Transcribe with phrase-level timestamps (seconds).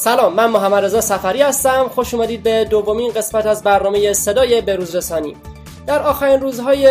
[0.00, 1.88] سلام من محمد رضا سفری هستم.
[1.88, 5.36] خوش اومدید به دومین قسمت از برنامه صدای بروز رسانی.
[5.86, 6.88] در آخرین روزهای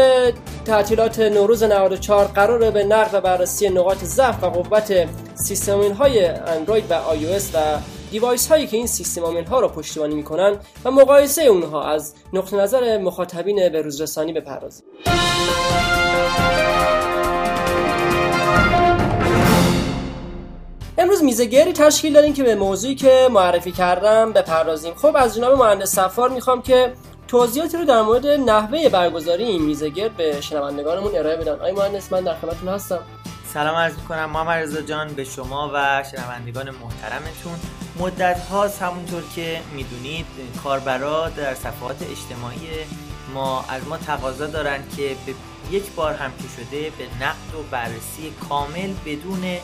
[0.65, 6.91] تعطیلات نوروز 94 قرار به نقد و بررسی نقاط ضعف و قوت سیستم های اندروید
[6.91, 7.59] و آی و
[8.11, 12.97] دیوایس هایی که این سیستم ها رو پشتیبانی می‌کنن و مقایسه اونها از نقطه نظر
[12.97, 14.85] مخاطبین بروز رسانی بپردازیم.
[20.99, 24.93] امروز میزگری تشکیل داریم که به موضوعی که معرفی کردم بپردازیم.
[24.93, 26.93] خب از جناب مهندس سفار می‌خوام که
[27.27, 31.59] توضیحاتی رو در مورد نحوه برگزاری این میزگر به شنوندگانمون ارائه بدن.
[31.59, 32.99] آی مهندس من در خدمتتون هستم.
[33.53, 34.29] سلام عرض می‌کنم.
[34.29, 37.53] محمد رضا جان به شما و شنوندگان محترمتون.
[37.99, 40.25] مدت هاست همونطور که می‌دونید
[40.63, 42.69] کاربرا در صفحات اجتماعی
[43.33, 45.33] ما از ما تقاضا دارن که به
[45.71, 49.57] یک بار هم که شده به نقد و بررسی کامل بدون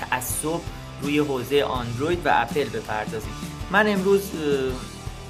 [0.00, 0.60] تعصب
[1.02, 3.32] روی حوزه اندروید و اپل بپردازیم.
[3.70, 4.30] من امروز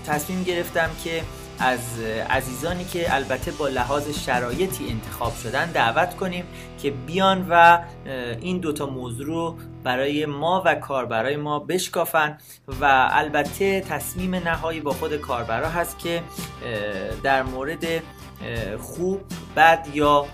[0.07, 1.23] تصمیم گرفتم که
[1.59, 1.99] از
[2.31, 6.45] عزیزانی که البته با لحاظ شرایطی انتخاب شدن دعوت کنیم
[6.83, 7.79] که بیان و
[8.41, 12.39] این دوتا موضوع رو برای ما و کاربرای ما بشکافن
[12.81, 16.23] و البته تصمیم نهایی با خود کاربرا هست که
[17.23, 17.85] در مورد
[18.81, 19.21] خوب
[19.57, 20.27] بد یا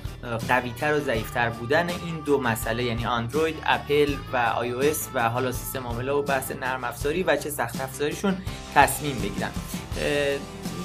[0.49, 4.75] قویتر و ضعیفتر بودن این دو مسئله یعنی اندروید اپل و آی
[5.15, 8.37] و حالا سیستم عامله و بحث نرم افزاری و چه سخت افزاریشون
[8.75, 9.51] تصمیم بگیرن.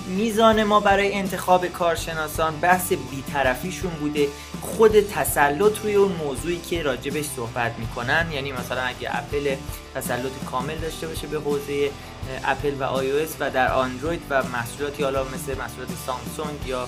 [0.07, 4.27] میزان ما برای انتخاب کارشناسان بحث بیطرفیشون بوده.
[4.61, 9.55] خود تسلط روی اون موضوعی که راجبش صحبت می‌کنن یعنی مثلا اگه اپل
[9.95, 11.91] تسلط کامل داشته باشه به حوزه
[12.45, 16.87] اپل و آی و در اندروید و محصولاتی حالا مثل محصولات سامسونگ یا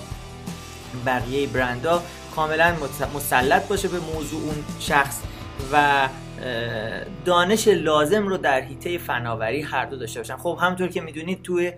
[1.06, 2.04] بقیه برندها
[2.40, 2.76] کاملا
[3.16, 5.20] مسلط باشه به موضوع اون شخص
[5.74, 6.08] و
[7.26, 10.38] دانش لازم رو در حیطه فناوری هر دو داشته باشن.
[10.38, 11.74] خب همونطور که می‌دونید توی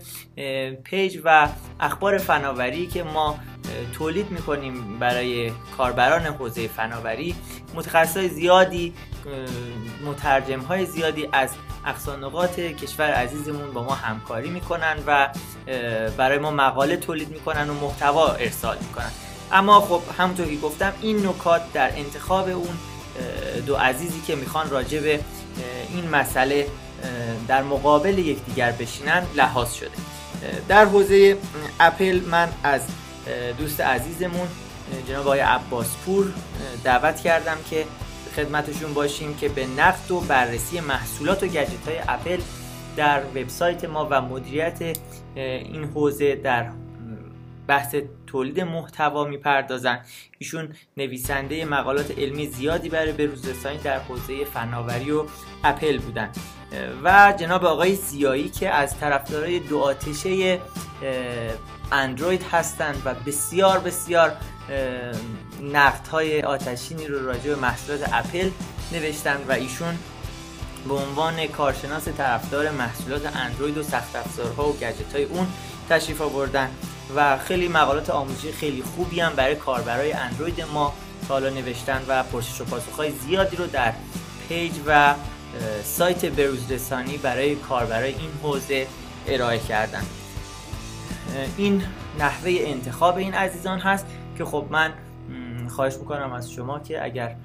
[0.84, 1.50] پیج و
[1.80, 3.40] اخبار فناوری که ما
[3.94, 7.36] تولید می‌کنیم برای کاربران حوزه فناوری
[7.76, 8.94] متخصصای زیادی
[10.06, 11.50] مترجم های زیادی از
[11.86, 15.30] اقصانقات کشور عزیزمون با ما همکاری می‌کنن و
[16.18, 19.12] برای ما مقاله تولید می‌کنن و محتوا ارسال می‌کنن.
[19.52, 22.78] اما خب همونطور که گفتم این نکات در انتخاب اون
[23.66, 25.20] دو عزیزی که می‌خوان راجع به
[25.94, 26.68] این مسئله
[27.48, 29.90] در مقابل یکدیگر بشینن لحاظ شده.
[30.68, 31.38] در حوزه
[31.80, 32.82] اپل من از
[33.58, 34.48] دوست عزیزمون
[35.08, 36.34] جناب آقای عباسپور
[36.84, 37.86] دعوت کردم که
[38.36, 42.40] خدمتشون باشیم که به نقد و بررسی محصولات و گجت های اپل
[42.98, 44.98] در وبسایت ما و مدیریت
[45.36, 46.70] این حوزه در
[47.68, 47.96] بحث
[48.28, 50.00] تولید محتوا می‌پردازن.
[50.38, 55.26] ایشون نویسنده مقالات علمی زیادی برای بروزرسانی در حوزه فناوری و
[55.64, 56.30] اپل بودن.
[57.04, 60.60] و جناب آقای زیایی که از طرفدارای دو آتشه
[61.92, 64.38] اندروید هستند و بسیار بسیار
[65.74, 68.50] نقد های آتشینی رو راجع به محصولات اپل
[68.92, 69.98] نوشتن و ایشون
[70.88, 75.48] به عنوان کارشناس طرفدار محصولات اندروید و سخت افزارها و گجت های اون
[75.90, 76.70] تشریف آوردن.
[77.16, 80.94] و خیلی مقالات آموزشی خیلی خوبی هم برای کاربرای اندروید ما
[81.28, 83.94] تا حالا نوشتن و پرسش و پاسخهای زیادی رو در
[84.50, 85.16] پیج و
[85.84, 88.88] سایت بروزرسانی برای کاربرای این حوزه
[89.28, 90.04] ارائه کردن.
[91.58, 91.84] این
[92.20, 94.06] نحوه انتخاب این عزیزان هست
[94.38, 94.94] که خب من
[95.70, 97.36] خواهش می‌کنم از شما که اگر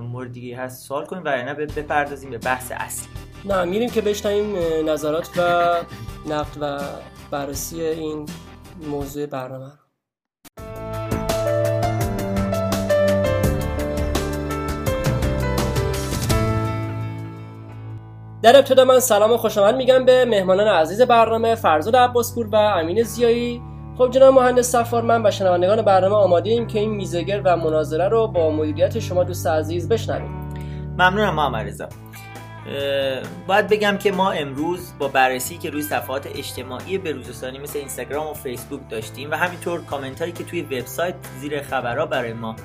[0.00, 3.08] موردی هست سوال کنیم و نه بپردازیم به بحث اصلی.
[3.44, 4.56] نه میریم که بشنویم
[4.90, 5.74] نظرات و
[6.28, 6.80] نقد و
[7.30, 8.26] بررسی این
[8.90, 9.72] موضوع برنامه
[18.42, 22.56] در ابتدا من سلام و خوش آمد میگم به مهمانان عزیز برنامه فرزاد عباسپور و
[22.56, 23.62] امین زیایی.
[23.98, 28.08] خب جناب مهندس سفار من و شنوندگان برنامه آماده ایم که این میزگر و مناظره
[28.08, 30.30] رو با مدیریت شما دوست عزیز بشنویم.
[30.98, 31.88] ممنونم محمد رضا.
[33.46, 38.34] باید بگم که ما امروز با بررسی که روی صفحات اجتماعی بروزرسانی مثل اینستاگرام و
[38.34, 42.56] فیسبوک داشتیم و همینطور کامنت هایی که توی وبسایت زیر خبرها برای ما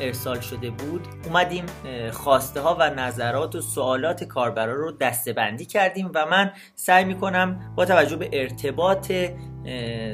[0.00, 1.64] ارسال شده بود اومدیم
[2.12, 7.84] خواسته ها و نظرات و سوالات کاربرا رو دستبندی کردیم و من سعی می‌کنم با
[7.84, 9.12] توجه به ارتباط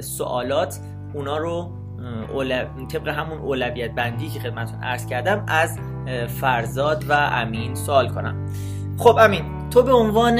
[0.00, 0.78] سوالات
[1.14, 1.72] اونا رو
[2.92, 5.78] طبق همون اولویت بندی که خدمتتون عرض کردم از
[6.40, 8.48] فرزاد و امین سوال کنم.
[8.98, 10.36] خب امین تو به عنوان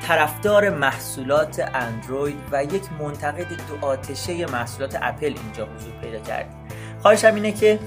[0.00, 6.54] طرفدار محصولات اندروید و یک منتقد دو آتشه محصولات اپل اینجا حضور پیدا کردی.
[7.02, 7.78] خواهشم اینه که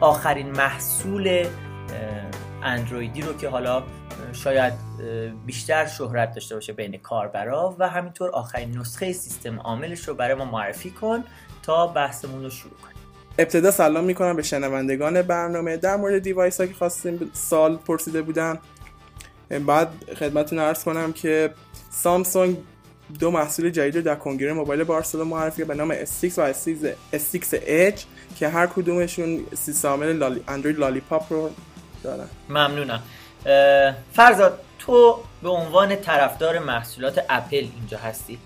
[0.00, 1.46] آخرین محصول
[2.62, 3.82] اندرویدی رو که حالا
[4.32, 4.72] شاید
[5.46, 10.44] بیشتر شهرت داشته باشه بین کاربرا و همینطور آخرین نسخه سیستم عاملش رو برای ما
[10.44, 11.24] معرفی کن
[11.62, 12.99] تا بحثمون رو شروع کنیم.
[13.40, 15.76] ابتدا سلام می‌کنم به شنوندگان برنامه.
[15.76, 18.58] در مورد دیوایس ها که خواستیم سال پرسیده بودن
[19.66, 19.88] بعد
[20.18, 21.50] خدمتتون عرض کنم که
[21.90, 22.56] سامسونگ
[23.18, 26.52] دو محصول جدید در کنگره موبایل بارسلون معرفی به نام S6 و
[27.12, 28.00] S6 Edge
[28.38, 30.44] که هر کدومشون سیستم لالی...
[30.48, 31.50] اندروید لالیپاپ رو
[32.02, 32.26] دارن.
[32.48, 33.02] ممنونم.
[34.12, 38.38] فرزاد تو به عنوان طرفدار محصولات اپل اینجا هستی.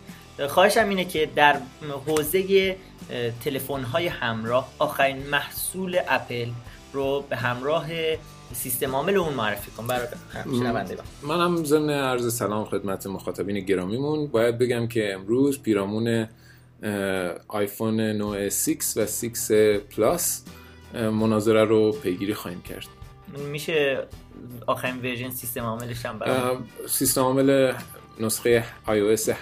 [0.48, 1.56] خواهشم اینه که در
[2.06, 2.76] حوزه
[3.44, 4.72] تلفن های همراه.
[4.78, 6.48] آخرین محصول اپل
[6.92, 7.86] رو به همراه
[8.52, 9.86] سیستم عامل اون معرفی کن.
[9.86, 10.06] برای
[11.22, 14.26] منم ضمن عرض سلام خدمت مخاطبین گرامیمون.
[14.26, 16.28] باید بگم که امروز پیرامون
[17.48, 20.44] آیفون نوع 6 و 6 پلاس
[20.94, 22.86] مناظره رو پیگیری خواهیم کرد.
[23.50, 24.06] میشه
[24.66, 26.20] آخرین ورژن سیستم عاملش هم
[26.88, 27.72] سیستم عامل
[28.20, 29.34] نسخه iOS 8.2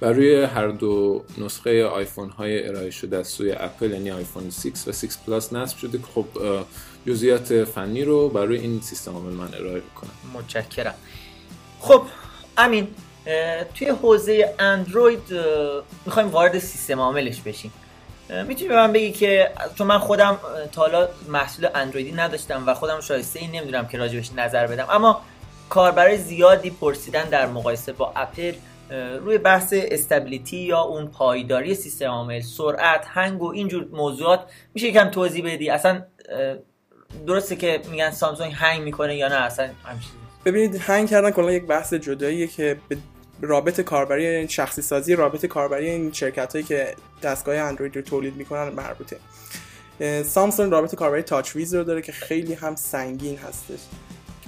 [0.00, 4.88] بر روی هر دو نسخه آیفون های ارائه شده از سوی اپل یعنی آیفون 6
[4.88, 6.26] و 6 پلاس نصب شده که خب
[7.06, 10.94] جزئیات فنی رو برای این سیستم عامل من ارائه می‌کنم متشکرم.
[11.80, 12.02] خب
[12.58, 12.88] امین
[13.74, 15.22] توی حوزه اندروید
[16.06, 17.72] می‌خوایم وارد سیستم عاملش بشیم.
[18.46, 20.38] می‌تونی به من بگی که چون من خودم
[20.72, 25.22] تا حالا محصول اندرویدی نداشتم و خودم شایسته این نمی‌دونم که راجبش نظر بدم اما
[25.68, 28.52] کاربرای زیادی پرسیدن در مقایسه با اپل
[29.20, 34.40] روی بحث استابیلیتی یا اون پایداری سیستم عامل سرعت هنگ و اینجور موضوعات
[34.74, 36.02] میشه یکم توضیح بدی؟ اصلا
[37.26, 39.68] درسته که میگن سامسونگ هنگ می‌کنه یا نه؟ اصلا
[40.44, 42.96] ببینید هنگ کردن کلا یک بحث جداییه که به
[43.40, 48.68] رابط کاربری شخصی سازی رابط کاربری این شرکت هایی که دستگاه اندروید رو تولید می‌کنن
[48.68, 49.16] مربوطه.
[50.24, 53.80] سامسونگ رابط کاربری TouchWiz رو داره که خیلی هم سنگین هستش.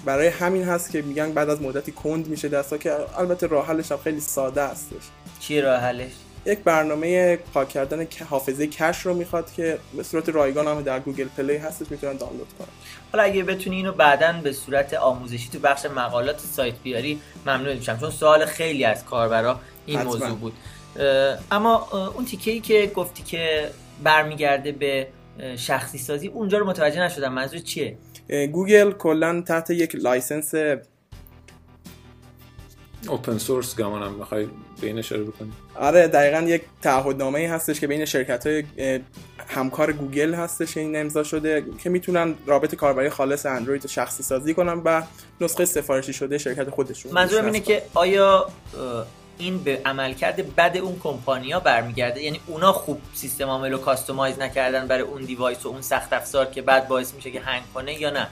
[0.04, 3.92] برای همین هست که میگن بعد از مدتی کند میشه دستگاه که البته راه حلش
[3.92, 5.02] هم خیلی ساده هستش
[5.40, 6.12] چی راه حلش؟
[6.46, 11.28] یک برنامه پاک کردن حافظه کش رو می‌خواد که به صورت رایگان هم در Google
[11.36, 12.68] Play هستش می‌تونن دانلود کنن.
[13.12, 17.98] حالا اگه بتونی اینو بعدا به صورت آموزشی تو بخش مقالات سایت بیاری ممنون میشم
[17.98, 20.12] چون سوال خیلی از کاربرا این حتما.
[20.12, 20.52] موضوع بود.
[21.50, 23.70] اما اون تیکه ای که گفتی که
[24.04, 25.08] برمیگرده به
[25.56, 27.96] شخصی سازی اونجا رو متوجه نشدم منظور چیه؟
[28.28, 30.54] گوگل کلا تحت یک لایسنس
[33.08, 34.46] اوپن سورس گمانم می‌خوای
[34.80, 38.64] به این اشاره بکنی؟ آره دقیقا یک تعهدنامه ای هستش که بین شرکت های
[39.48, 44.54] همکار گوگل هستش این امضا شده که می‌تونن رابط کاربری خالص اندروید رو شخصی سازی
[44.54, 45.02] کنن و
[45.40, 47.12] نسخه سفارشی شده شرکت خودشون.
[47.12, 48.48] منظورم اینه که آیا
[49.38, 52.22] این به عملکرد بد اون کمپانیا برمیگرده.
[52.22, 56.46] یعنی اونا خوب سیستم عامل رو کاستومایز نکردن برای اون دیوایس و اون سخت افزار
[56.46, 58.26] که بعد باعث میشه که هنگ کنه یا نه.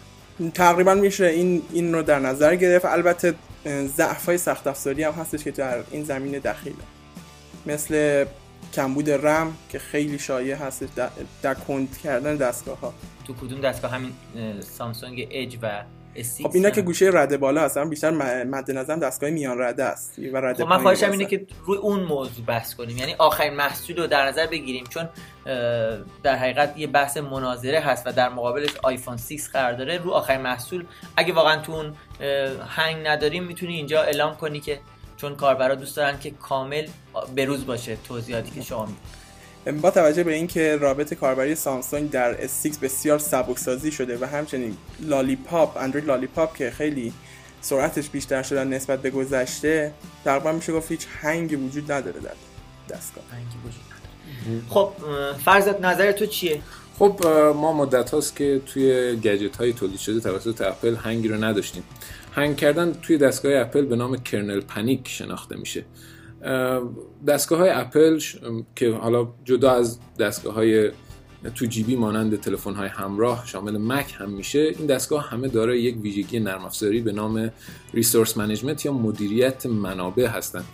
[0.55, 2.85] تقریبا میشه این این رو در نظر گرفت.
[2.85, 3.35] البته
[3.97, 6.77] ضعف های سخت افزاری هم هستش که در این زمینه دخیله
[7.67, 8.25] مثل
[8.75, 11.11] کمبود رم که خیلی شایع هست در,
[11.43, 12.95] در کند کردن دستگاه ها
[13.27, 14.13] تو کدوم دستگاه؟ همین
[14.61, 15.83] سامسونگ اج و
[16.43, 18.11] خب اینا که گوشه رده بالا هستن بیشتر
[18.45, 22.01] مد نظرم دستگاه میان رده است و رده خب من خواهشم اینه که روی اون
[22.01, 22.97] موضوع بحث کنیم.
[22.97, 25.09] یعنی آخرین محصول رو در نظر بگیریم چون
[26.23, 29.99] در حقیقت یه بحث مناظره هست و در مقابلش آیفون 6 قرار داره.
[29.99, 30.85] رو آخرین محصول
[31.17, 31.95] اگه واقعا تو اون
[32.67, 34.81] هنگ نداریم می‌تونی اینجا اعلام کنی که
[35.17, 36.87] چون کاربرا دوست دارن که کامل
[37.37, 38.89] بروز باشه توضیحاتی که شما
[39.73, 45.77] با توجه به اینکه رابط کاربری سامسونگ در S6 بسیار سبکسازی شده و همچنین Lollipop
[45.77, 47.13] اندروید Lollipop که خیلی
[47.61, 49.93] سرعتش بیشتر شده نسبت به گذشته
[50.25, 52.35] تقریبا میشه گفت هیچ هنگی وجود نداره در
[52.89, 53.25] دستگاه.
[53.33, 53.87] هنگی وجود
[54.69, 54.93] خب
[55.45, 56.63] فرزاد نظر تو چیه؟
[56.99, 61.83] خب ما مدت هاست که توی گجت های تولید شده توسط اپل هنگی رو نداشتیم.
[62.33, 65.85] هنگ کردن توی دستگاه اپل به نام kernel panic شناخته میشه.
[67.27, 68.21] دستگاه های اپل
[68.77, 70.91] که حالا جدا از دستگاه های
[71.55, 75.97] تو جیبی مانند تلفن های همراه شامل مک هم میشه این دستگاه همه دارای یک
[76.01, 77.53] ویژگی نرم افزاری به نام
[77.95, 80.65] resource management یا مدیریت منابع هستند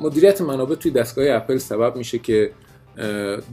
[0.00, 2.52] مدیریت منابع توی دستگاه اپل سبب میشه که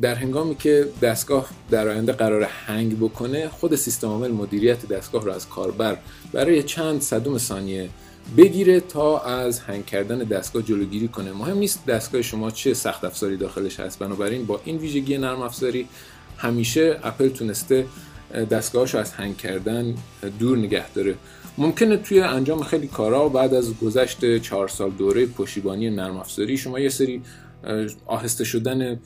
[0.01, 5.31] در هنگامی که دستگاه در آینده قرار هنگ بکنه خود سیستم عامل مدیریت دستگاه رو
[5.31, 5.97] از کاربر
[6.33, 7.89] برای چند صدوم ثانیه
[8.37, 11.31] بگیره تا از هنگ کردن دستگاه جلوگیری کنه.
[11.31, 13.99] مهم نیست دستگاه شما چه سخت افزاری داخلش هست.
[13.99, 15.87] بنابراین با این ویژگی نرم افزاری
[16.37, 17.85] همیشه اپل تونسته
[18.51, 19.95] دستگاهش از هنگ کردن
[20.39, 21.15] دور نگه داره.
[21.57, 26.79] ممکنه توی انجام خیلی کارا بعد از گذشت چهار سال دوره پشتیبانی نرم افزاری شما
[26.79, 27.21] یه سری
[28.05, 28.99] آهسته شدن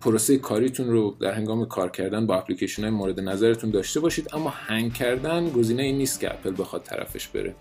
[0.00, 4.28] پروسه کاریتون رو در هنگام کار کردن با اپلیکیشن های مورد نظرتون داشته باشید.
[4.34, 7.54] اما هنگ کردن گزینه این نیست که اپل بخواد طرفش بره.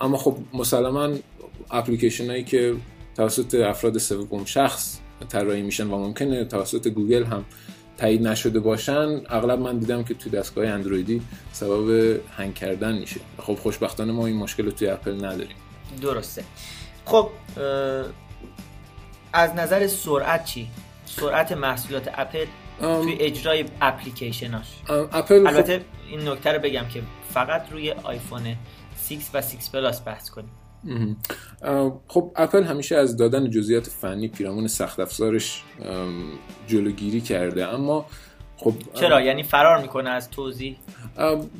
[0.00, 1.10] اما خب مسلما
[1.70, 2.74] اپلیکیشن هایی که
[3.16, 7.44] توسط افراد سوم شخص طراحی میشن و ممکنه توسط گوگل هم
[7.96, 13.20] تایید نشده باشن اغلب من دیدم که توی دستگاه اندرویدی سبب هنگ کردن میشه.
[13.38, 15.56] خب خوشبختانه ما این مشکل رو توی اپل نداریم.
[16.02, 16.44] درسته.
[17.04, 17.30] خب
[19.32, 20.68] از نظر سرعت چی؟
[21.06, 22.44] سرعت محصولات اپل
[22.80, 24.66] توی اجرای اپلیکیشناش.
[24.88, 27.02] اپل البته این نکته رو بگم که
[27.34, 28.56] فقط روی آیفون
[29.08, 30.50] 6 و 6 پلاس بحث کنیم.
[32.08, 35.62] خب اپل همیشه از دادن جزئیات فنی پیرامون سخت افزارش
[36.66, 37.66] جلوگیری کرده.
[37.66, 38.06] اما
[38.56, 40.76] خب چرا؟ یعنی فرار می‌کنه از توضیح؟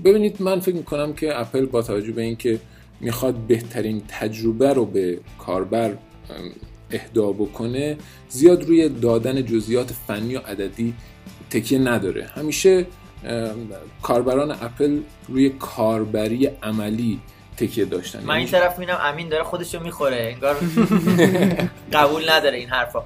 [0.05, 2.61] ببینید من فکر می‌کنم که اپل با توجه به اینکه
[3.01, 5.95] می‌خواد بهترین تجربه رو به کاربر
[6.91, 7.97] اهدا بکنه
[8.29, 10.95] زیاد روی دادن جزئیات فنی و عددی
[11.51, 12.25] تکیه نداره.
[12.25, 12.87] همیشه
[14.03, 17.21] کاربران اپل روی کاربری عملی
[17.59, 18.19] تکیه داشتن.
[18.19, 20.57] من این یعنی طرف می‌بینم امین داره خودشو می‌خوره انگار
[21.93, 23.05] قبول نداره این حرفا.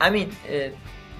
[0.00, 0.28] امین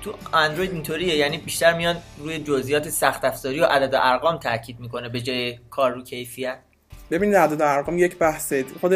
[0.03, 4.81] تو اندروید اینطوریه یعنی بیشتر میان روی جزئیات سخت افزاری و عدد و ارقام تاکید
[4.81, 6.59] می‌کنه به جای کار رو کیفیت.
[7.11, 8.93] ببینید عدد ارقام یک بحث خود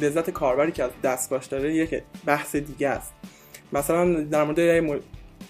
[0.00, 3.12] لذت کاربری که از دستگاهش داره یک بحث دیگه است.
[3.72, 4.58] مثلا در مورد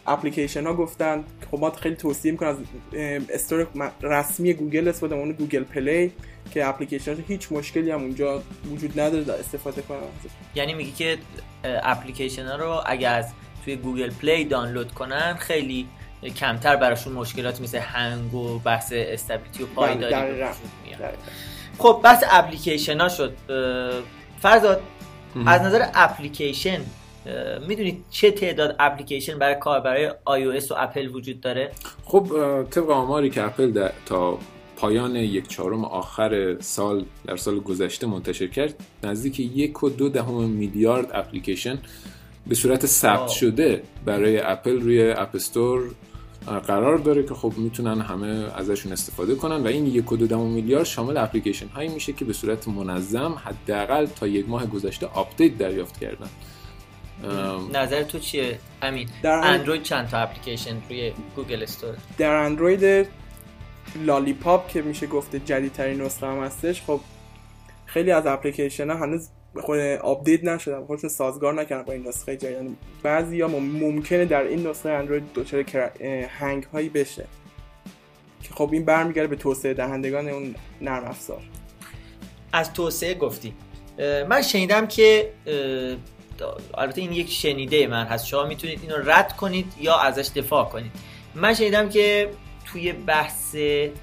[0.09, 2.57] اپلیکیشن ها گفتن خب ما خیلی توصیه می‌کنم از
[3.31, 3.67] store
[4.03, 6.13] رسمی گوگل استفاده اون Google Play
[6.51, 9.99] که اپلیکیشن هیچ مشکلی هم اونجا وجود نداره استفاده کنم
[10.55, 11.19] یعنی میگی که
[11.65, 13.27] اپلیکیشن ها رو اگر از
[13.65, 15.89] توی Google Play دانلود کنن خیلی
[16.37, 20.47] کمتر براشون مشکلات مثل هنگ و بحث stability و پایداری وجود
[20.85, 21.15] میاد.
[21.79, 23.33] خب بحث اپلیکیشن ها شد
[24.41, 24.83] فرزاد
[25.47, 26.81] از نظر اپلیکیشن
[27.69, 31.71] می‌دونید چه تعداد اپلیکیشن برای کار برای iOS و اپل وجود داره؟
[32.05, 32.27] خب
[32.71, 34.39] طبق آماری که اپل تا
[34.77, 40.45] پایان یک چهارم آخر سال در سال گذشته منتشر کرد نزدیک یک و دو دهم
[40.45, 41.79] میلیارد اپلیکیشن
[42.47, 45.91] به صورت ثبت شده برای اپل روی App Store
[46.67, 50.85] قرار داره که خب می‌تونن همه ازشون استفاده کنن و این یک و دو میلیارد
[50.85, 56.01] شامل اپلیکیشن هایی میشه که به صورت منظم حداقل تا یک ماه گذشته update دریافت
[56.01, 56.29] کردن.
[57.73, 63.09] نظر تو چیه؟ امین در اندروید چند تا اپلیکیشن روی Google Store؟ در اندروید
[64.05, 67.01] Lollipop که میشه گفته جدیدترین نسخه هم هستش خب
[67.87, 69.29] خیلی از اپلیکیشن ها هنوز
[69.61, 72.57] خود update نشدن خودشون سازگار نکردن با این نسخه جدید.
[72.57, 75.65] یعنی بعضی یا ممکنه در این نسخه اندروید دچار
[76.29, 77.25] هنگ هایی بشه.
[78.43, 81.43] که خب این برمیگرده به توسعه دهندگان اون نرم افزار.
[82.53, 83.55] از توسعه گفتی.
[84.29, 85.33] من شنیدم که
[86.75, 88.27] البته این یک شنیده من هست.
[88.27, 90.93] شما می‌تونید اینو رد کنید یا ازش دفاع کنید.
[91.35, 92.31] من شنیدم که
[92.65, 93.57] توی بحث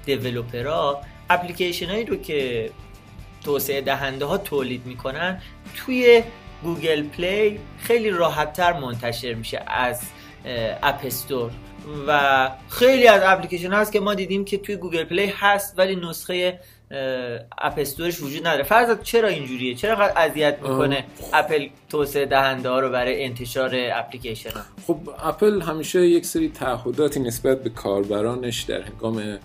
[0.04, 2.70] developer ا application هایی رو که
[3.44, 5.42] توسعه دهنده ها تولید می‌کنن
[5.76, 6.22] توی
[6.62, 10.02] Google Play خیلی راحتتر منتشر میشه از
[10.82, 11.50] App Store
[12.06, 16.60] و خیلی از اپلیکیشن هست که ما دیدیم که توی Google Play هست ولی نسخه
[17.58, 18.62] اپستورش وجود نداره.
[18.62, 24.50] فرض چرا اینجوریه؟ چرا قد اذیت می‌کنه اپل توسعه دهنده ها رو برای انتشار اپلیکیشن
[24.50, 29.38] ها؟ خب اپل همیشه یک سری تعهداتی نسبت به کاربرانش در هنگام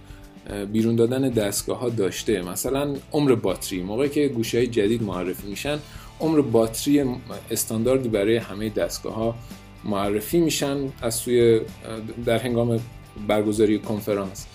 [0.72, 2.42] بیرون دادن دستگاه ها داشته.
[2.42, 3.82] مثلا عمر باتری.
[3.82, 5.80] موقعی که گوشه های جدید معرفی میشن
[6.20, 7.06] عمر باتری
[7.52, 9.36] استانداردی برای همه دستگاه ها
[9.84, 11.62] معرفی میشن از سوی
[12.26, 12.80] در هنگام
[13.28, 14.48] برگزاری کنفرانس.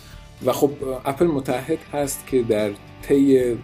[0.44, 0.70] و خب
[1.04, 2.70] اپل متحد هست که در
[3.02, 3.56] طی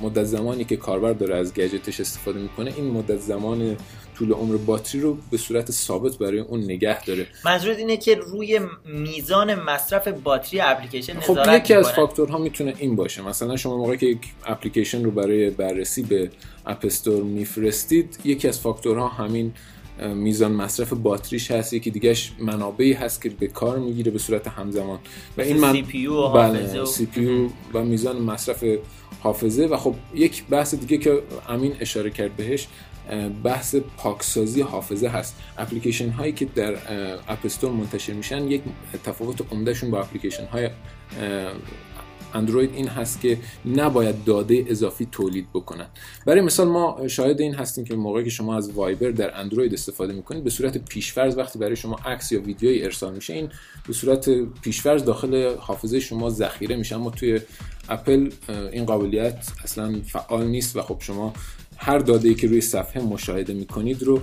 [0.00, 3.76] مدت زمانی که کاربر داره از گجتش استفاده می‌کنه این مدت زمان
[4.18, 7.26] طول عمر باتری رو به صورت ثابت برای اون نگه داره.
[7.44, 13.22] منظورت اینه که روی میزان مصرف باتری اپلیکیشن خب یکی از فاکتورها می‌تونه این باشه.
[13.22, 16.30] مثلا شما موقعی که یک اپلیکیشن رو برای بررسی به
[16.66, 19.52] اپ استور میفرستید یکی از فاکتورها همین
[20.14, 24.98] میزان مصرف باتریش هست یکی دیگهش منابعی هست که به کار می‌گیره به صورت همزمان.
[25.36, 28.64] و این من CPU بله CPU و میزان مصرف
[29.20, 32.68] حافظه و خب یک بحث دیگه که امین اشاره کرد بهش
[33.44, 35.36] بحث پاکسازی حافظه هست.
[35.58, 36.74] اپلیکیشن هایی که در
[37.28, 38.62] App Store منتشر میشن یک
[39.04, 40.70] تفاوت عمدهشون با اپلیکیشن های
[42.34, 45.86] اندروید این هست که نباید داده اضافی تولید بکنن.
[46.26, 50.12] برای مثال ما شاهد این هستیم که موقعی که شما از وایبر در اندروید استفاده
[50.12, 53.48] می‌کنید به صورت پیشفرض وقتی برای شما عکس یا ویدیویی ارسال میشه این
[53.86, 54.30] به صورت
[54.62, 56.96] پیشفرض داخل حافظه شما ذخیره میشه.
[56.96, 57.40] اما توی
[57.88, 58.30] اپل
[58.72, 61.32] این قابلیت اصلا فعال نیست و خب شما
[61.76, 64.22] هر داده ای که روی صفحه مشاهده می‌کنید رو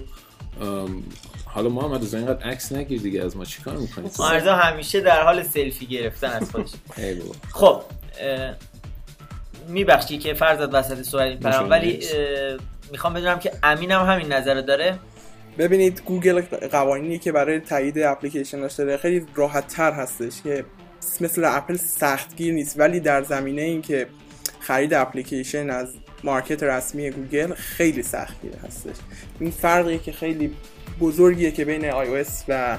[1.46, 3.46] حالا محمد از اینقدر عکس نگیر دیگه از ما.
[3.46, 6.70] چیکار می‌کنی؟ آرزا همیشه در حال سلفی گرفتن از خودش.
[7.52, 7.82] خب
[9.68, 12.00] میبخشی که فرزاد وسط صحبت می‌پرم ولی
[12.92, 15.00] می‌خوام بدونم که امینم همین نظر داره.
[15.58, 20.66] ببینید گوگل قوانینی که برای تایید اپلیکیشن داره خیلی راحت تر هستش که
[21.22, 24.08] مثل اپل سختگیر نیست ولی در زمینه این که
[24.60, 28.96] خرید اپلیکیشن از market رسمی گوگل خیلی سختگیر هستش.
[29.40, 30.56] این فرقی که خیلی
[31.00, 32.78] بزرگیه که بین iOS و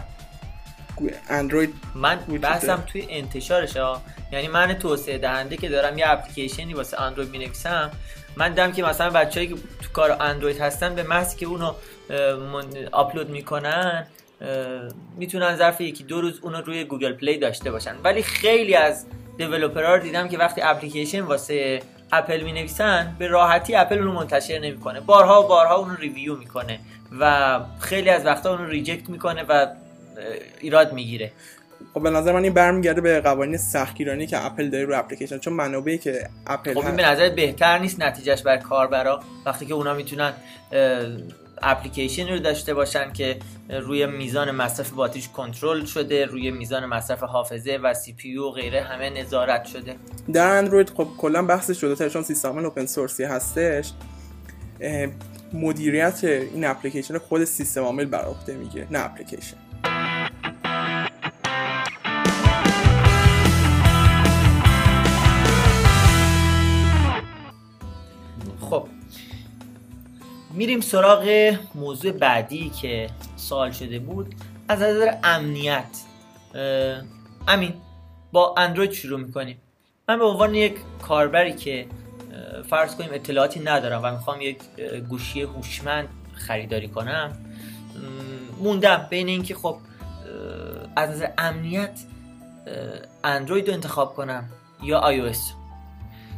[1.28, 7.00] اندروید من بحثم توی انتشارش ها یعنی من توسعه دهنده که دارم یه اپلیکیشنی واسه
[7.00, 7.90] اندروید می‌نویسم
[8.37, 11.75] من دیدم که مثلا بچه‌ای که تو کار اندروید هستن به محضی که اونو
[12.92, 14.06] آپلود می‌کنن
[15.16, 17.97] می‌تونن ظرف یکی دو روز اونو روی Google Play داشته باشن.
[18.04, 19.06] ولی خیلی از
[19.37, 24.12] developer ها رو دیدم که وقتی اپلیکیشن واسه اپل می نویسن به راحتی اپل اونو
[24.12, 25.00] منتشر نمی‌کنه.
[25.00, 26.80] بارها و بارها اونو review می‌کنه
[27.20, 29.66] و خیلی از وقتا اونو reject می‌کنه و
[30.60, 31.32] ایراد می‌گیره.
[31.94, 35.38] خب به نظر من این برمیگرده به قوانین سختگیرانه‌ای که اپل داره رو اپلیکیشن.
[35.38, 39.74] چون منابعی که اپل خب این به نظر بهتر نیست نتیجهش بر کاربرا؟ وقتی که
[39.74, 40.32] اونا می‌تونن
[41.62, 43.38] اپلیکیشن رو داشته باشن که
[43.68, 49.10] روی میزان مصرف باتریش کنترل شده روی میزان مصرف حافظه و CPU و غیره همه
[49.10, 49.96] نظارت شده.
[50.32, 53.92] در اندروید خب کلا بحث شده تا چون سیستم open source ی هستش
[55.52, 59.56] مدیریت این اپلیکیشن خود سیستم عامل بر عهده می‌گیره نه اپلیکیشن.
[70.60, 74.34] میریم سراغ موضوع بعدی که سوال شده بود.
[74.68, 75.84] از نظر امنیت
[77.48, 77.74] امین
[78.32, 79.60] با اندروید شروع می‌کنیم.
[80.08, 81.86] من به عنوان یک کاربری که
[82.70, 84.58] فرض کنیم اطلاعاتی ندارم و می‌خوام یک
[85.08, 87.32] گوشی هوشمند خریداری کنم
[88.62, 89.06] موندم.
[89.10, 89.76] بین اینکه خب
[90.96, 92.00] از نظر امنیت
[93.25, 94.49] اندروید رو انتخاب کنم
[94.82, 95.32] یا او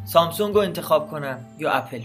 [0.05, 2.01] سامسونگ رو انتخاب کنم یا اپل.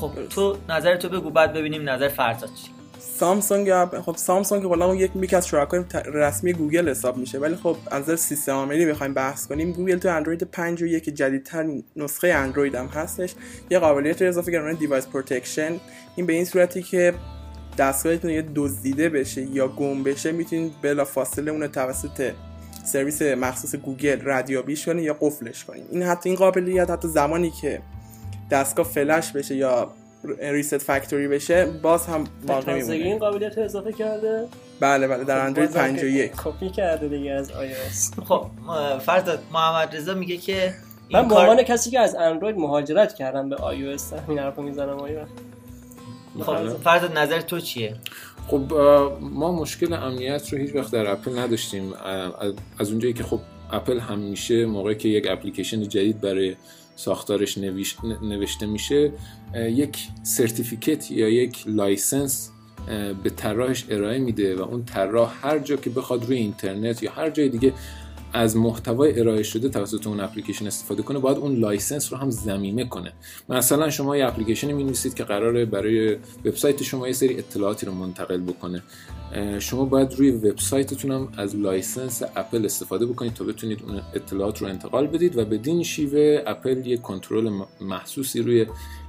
[0.00, 2.70] خب تو نظر تو بگو بعد ببینیم نظر فرزاد چی.
[2.98, 8.16] سامسونگ خب سامسونگ کلا یکی از شرکای رسمی گوگل حساب میشه ولی خب از نظر
[8.16, 12.86] سیستم عاملی بخوایم بحث کنیم گوگل تو اندروید 5 و یک جدیدترین نسخه اندروید هم
[12.86, 13.34] هستش.
[13.70, 15.80] یه قابلیت اضافه کردن device protection
[16.16, 17.14] این به این صورتی که
[17.78, 22.32] دستگاهتون یه دزدیده بشه یا گم بشه می‌تونید بلا فاصله اون توسط
[22.84, 25.84] سرویس مخصوص گوگل ردیابیش کنید یا قفلش کنید.
[25.90, 27.80] این حتی این قابلیت حتی زمانی که
[28.50, 29.90] دستگاه فلش بشه یا
[30.40, 32.94] reset factory بشه باز هم باقی میمونه.
[32.94, 34.46] این قابلیت اضافه کرده؟
[34.80, 38.24] بله بله در اندروید 51 کپی کرده دیگه از iOS.
[38.24, 38.46] خب
[38.98, 40.74] فرزاد محمد رضا میگه که
[41.10, 45.26] من به عنوان کسی که از اندروید مهاجرت کردم به iOS همین حرفو می‌زنم آیا؟
[46.40, 47.18] خب فرزاد.
[47.18, 47.96] نظر تو چیه؟
[48.48, 48.72] خب
[49.20, 51.92] ما مشکل امنیت رو هیچ وقت در اپل نداشتیم.
[52.78, 53.40] از اونجایی که خب
[53.72, 56.56] اپل همیشه موقعی که یک اپلیکیشن جدید برای
[56.96, 57.58] ساختارش
[58.22, 59.12] نوشته میشه
[59.54, 62.50] یک certificate یا یک license
[63.22, 67.30] به طراحش ارائه میده و اون طراح هر جا که بخواد روی اینترنت یا هر
[67.30, 67.72] جای دیگه
[68.34, 72.84] از محتوای ارائه شده توسط اون اپلیکیشن استفاده کنه باید اون license رو هم ضمیمه
[72.84, 73.12] کنه.
[73.48, 77.92] مثلا شما یه اپلیکیشن می نویسید که قراره برای وبسایت شما یه سری اطلاعاتی رو
[77.92, 78.82] منتقل بکنه.
[79.58, 84.68] شما باید روی وبسایتتون هم از license اپل استفاده بکنید تا بتونید اون اطلاعات رو
[84.68, 88.66] انتقال بدید و بدین شیوه اپل یه کنترل محسوسی روی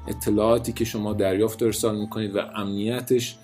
[0.07, 3.35] اطلاعاتی که شما دریافت ارسال می‌کنید و امنیتش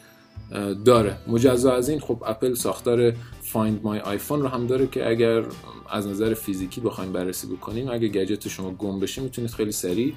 [0.86, 1.18] داره.
[1.28, 3.14] مجزا از این خب اپل ساختار
[3.54, 5.44] Find My iPhone رو هم داره که اگر
[5.90, 10.14] از نظر فیزیکی بخوایم بررسی بکنیم اگر گجت شما گم بشه می‌تونید خیلی سریع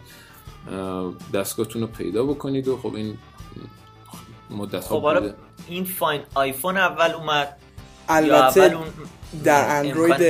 [1.34, 3.18] دستگاهتون رو پیدا بکنید و خب این
[4.50, 5.34] مدت خب
[5.68, 7.56] این Find iPhone اول اومد.
[8.08, 8.76] البته
[9.44, 10.22] در اندروید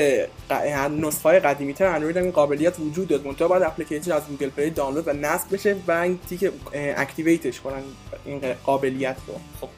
[0.90, 3.26] نسخه های قدیمی تر اندروید هم این قابلیت وجود داره.
[3.26, 7.60] منتها باید اپلیکیشن از گوگل پلی دانلود و نصب بشه و این تیک activate ش
[7.60, 7.82] کنن
[8.24, 9.34] این قابلیت رو.
[9.60, 9.68] خب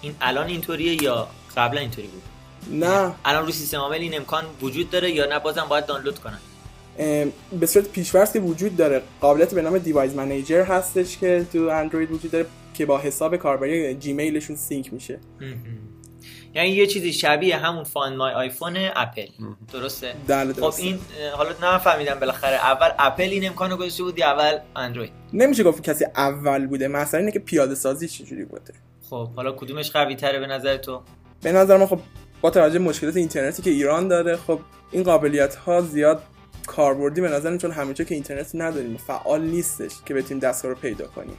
[0.00, 2.22] این الان اینطوریه یا قبلا اینطوری بود؟
[2.70, 3.14] نه.
[3.24, 6.38] الان روی سیستم عامل این امکان وجود داره یا نه؟ بازم باید دانلود کنن.
[7.60, 9.02] به صورت پیش‌فرض که وجود داره.
[9.20, 13.94] قابلیت به نام device manager هستش که تو اندروید وجود داره که با حساب کاربری
[13.94, 15.18] جیمیلشون sync میشه.
[16.54, 19.26] یعنی یه چیزی شبیه همون Find My iPhone اپل
[19.72, 20.14] درسته؟
[20.60, 20.98] خب این
[21.32, 25.12] حالا نفهمیدم بالاخره اول اپل این امکانو گذاشته بود یا اول اندروید.
[25.32, 28.74] نمیشه گفت کسی اول بوده مثلا اینه که پیاده سازی چجوری بوده؟
[29.10, 31.02] خب حالا کدومش قوی تره به نظر تو؟
[31.42, 32.00] به نظر من خب
[32.44, 36.22] با توجه مشکلات اینترنتی که ایران داره خب این قابلیت ها زیاد
[36.66, 41.06] کاربردی به نظر چون همه که اینترنت نداریم فعال نیستش که بتونیم دستگاه رو پیدا
[41.06, 41.36] کنیم.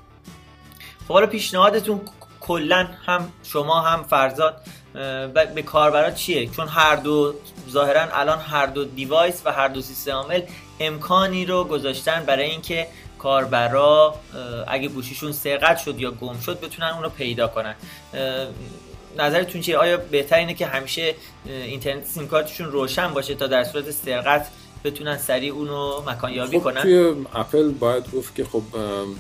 [1.08, 2.02] خب حالا پیشنهادتون
[2.39, 4.62] کلا هم شما هم فرزاد
[5.56, 7.36] به کاربرا چیه؟ چون هر دو
[7.70, 10.41] ظاهرا الان هر دو دیوایس و هر دو سیستم عامل
[10.80, 12.88] امکانی رو گذاشتن برای اینکه
[13.20, 14.15] کاربرا
[14.68, 17.76] اگه گوشیشون سرقت شد یا گم شد بتونن اون رو پیدا کنن.
[19.17, 23.91] نظرتون چیه؟ آیا بهتر اینه که همیشه اینترنت سیم کارتشون روشن باشه تا در صورت
[23.91, 24.47] سرقت
[24.84, 28.62] بتونن سریع اونو مکان یابی خب کنن؟ توی اپل باید گفت که خب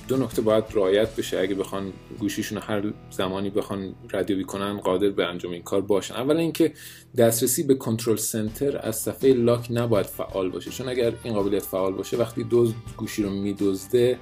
[0.07, 1.39] دو نکته باید رعایت بشه.
[1.39, 6.13] اگه بخوان گوشیشون هر زمانی بخوان ردیابی کنن قادر به انجام این کار باشن.
[6.13, 6.73] اولا اینکه
[7.17, 10.71] دسترسی به control center از صفحه lock نباید فعال باشه.
[10.71, 14.19] چون اگر این قابلیت فعال باشه وقتی دزد گوشی رو میدزده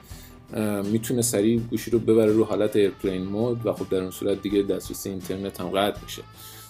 [0.92, 4.62] می‌تونه سریع گوشی رو ببره رو حالت airplane mode و خب در اون صورت دیگه
[4.62, 6.22] دسترسی اینترنت هم قطع میشه.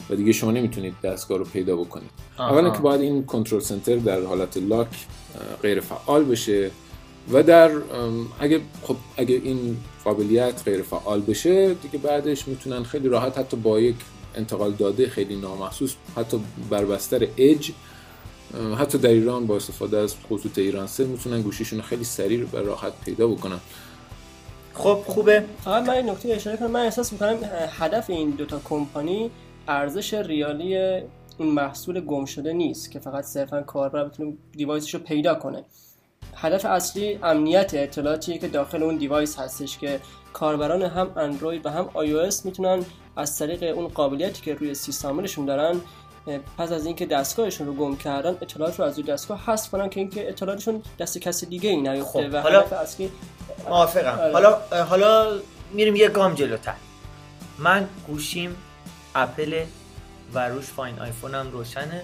[0.09, 2.09] و دیگه شما نمی‌تونید دستگاه رو پیدا بکنید.
[2.39, 4.87] اولا که باید این control center در حالت lock
[5.61, 6.71] غیر فعال بشه
[7.31, 7.71] و در
[8.39, 13.79] اگه خب اگه این قابلیت غیر فعال بشه دیگه بعدش می‌تونن خیلی راحت حتی با
[13.79, 13.95] یک
[14.35, 17.71] انتقال داده خیلی نامحسوس حتی بر بستر اج
[18.79, 22.93] حتی در ایران با استفاده از خطوط ایران سه می‌تونن گوشیشون خیلی سریع و راحت
[23.05, 23.59] پیدا بکنن.
[24.73, 25.43] خب خوبه.
[25.63, 26.71] فقط من نکته اشاره کنم.
[26.71, 27.37] من احساس می‌کنم
[27.79, 29.31] هدف این دوتا کمپانی
[29.67, 30.75] ارزش ریالی
[31.37, 35.63] این محصول گم شده نیست که فقط صرفا کاربر بتونه دیوایسش رو پیدا کنه.
[36.35, 39.99] هدف اصلی امنیت اطلاعاتیه که داخل اون دیوایس هستش که
[40.33, 42.85] کاربران هم اندروید و هم آی می‌تونن
[43.15, 45.81] از طریق اون قابلیتی که روی سیستمشون دارن
[46.57, 49.99] پس از اینکه دستگاهشون رو گم کردن اطلاعات رو از روی دستگاه حذف کنن که
[49.99, 52.33] اینکه اطلاعاتشون دست کسی دیگه ای نیفته خب.
[52.33, 53.11] و حالا اصلی
[53.69, 54.33] موافقم آره.
[54.33, 55.39] حالا حالا
[55.71, 56.73] میریم یه گام جلوتر
[57.57, 58.55] من گوشیم
[59.15, 59.63] اپل
[60.33, 62.03] و روش فاین آیفون هم روشنه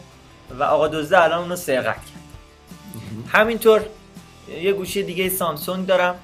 [0.60, 2.20] و آقا دزده الان اونو سرقت کرد
[3.28, 3.86] همینطور
[4.62, 6.16] یه گوشی دیگه سامسونگ دارم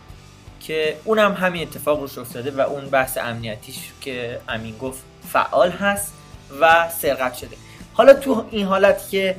[0.59, 6.13] که اونم همین اتفاق روش افتاده و اون بحث امنیتیش که امین گفت فعال هست
[6.61, 7.64] و سرقت شده
[7.97, 9.35] حالا تو این حالت که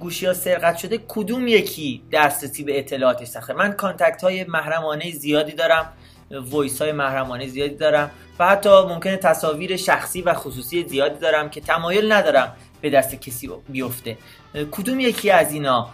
[0.00, 5.52] گوشی ها سرقت شده کدوم یکی دسترسی به اطلاعاتش سخته؟ من contact های محرمانه زیادی
[5.52, 5.92] دارم
[6.30, 11.60] voice های محرمانه زیادی دارم و حتی ممکنه تصاویر شخصی و خصوصی زیادی دارم که
[11.60, 14.18] تمایل ندارم به دست کسی بیفته.
[14.70, 15.88] کدوم یکی از اینا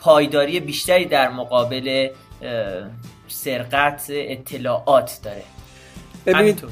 [0.00, 2.08] پایداری بیشتری در مقابل
[3.28, 5.42] سرقت اطلاعات داره؟
[6.26, 6.64] ببینید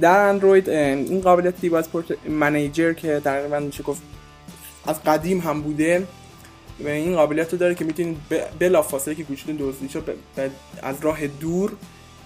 [0.00, 4.02] در اندروید این قابلیت دیوایس پورت منیجر که تقریبا میشه گفت
[4.86, 6.06] از قدیم هم بوده.
[6.78, 8.18] این قابلیت رو داره که می‌تونید
[8.58, 10.16] بلا فاصله که گوشیتون دزدی شد
[10.82, 11.72] از راه دور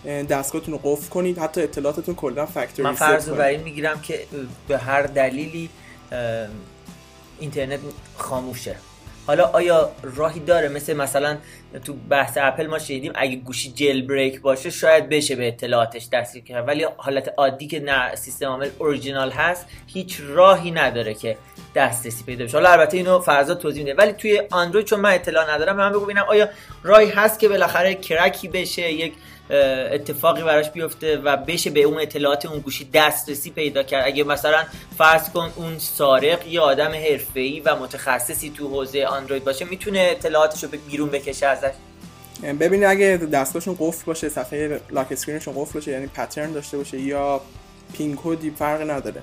[0.05, 1.39] دستگاهتون رو قفل کنید.
[1.39, 4.21] حتی اطلاعاتتون کلا فکتوری من فرض بر این می‌گیرم که
[4.69, 5.71] به هر دلیلی
[7.39, 7.81] اینترنت
[8.17, 8.77] خاموشه
[9.27, 11.37] حالا آیا راهی داره مثل مثلا
[11.85, 16.43] تو بحث اپل ما شنیدیم؟ اگه گوشی جل بریک باشه شاید بشه به اطلاعاتش دسترسی
[16.43, 16.69] کرد.
[16.69, 21.37] ولی حالت عادی که نه سیستم عامل اورجینال هست هیچ راهی نداره که
[21.75, 22.57] دسترسی پیدا بشه.
[22.57, 26.05] حالا البته اینو فرضا توضیح میده ولی توی اندروید چون من اطلاع ندارم من بگو
[26.05, 26.49] ببینم آیا
[26.83, 29.13] راهی هست که بالاخره کرکی بشه یک
[29.51, 34.07] اتفاقی براش بیفته و بشه به اون اطلاعات اون گوشی دسترسی پیدا کرد.
[34.07, 34.65] اگه مثلا
[34.99, 40.65] فرض کن اون سارق یه آدم حرفه‌ای و متخصصی تو حوزه اندروید باشه می‌تونه اطلاعاتش
[40.65, 41.73] رو بیرون بکشه ازش؟
[42.61, 47.01] ببینید اگه دستگاهشون قفل باشه صفحه lock screen شون قفل باشه یعنی pattern داشته باشه
[47.01, 47.41] یا
[47.93, 49.23] pin code ی فرق نداره.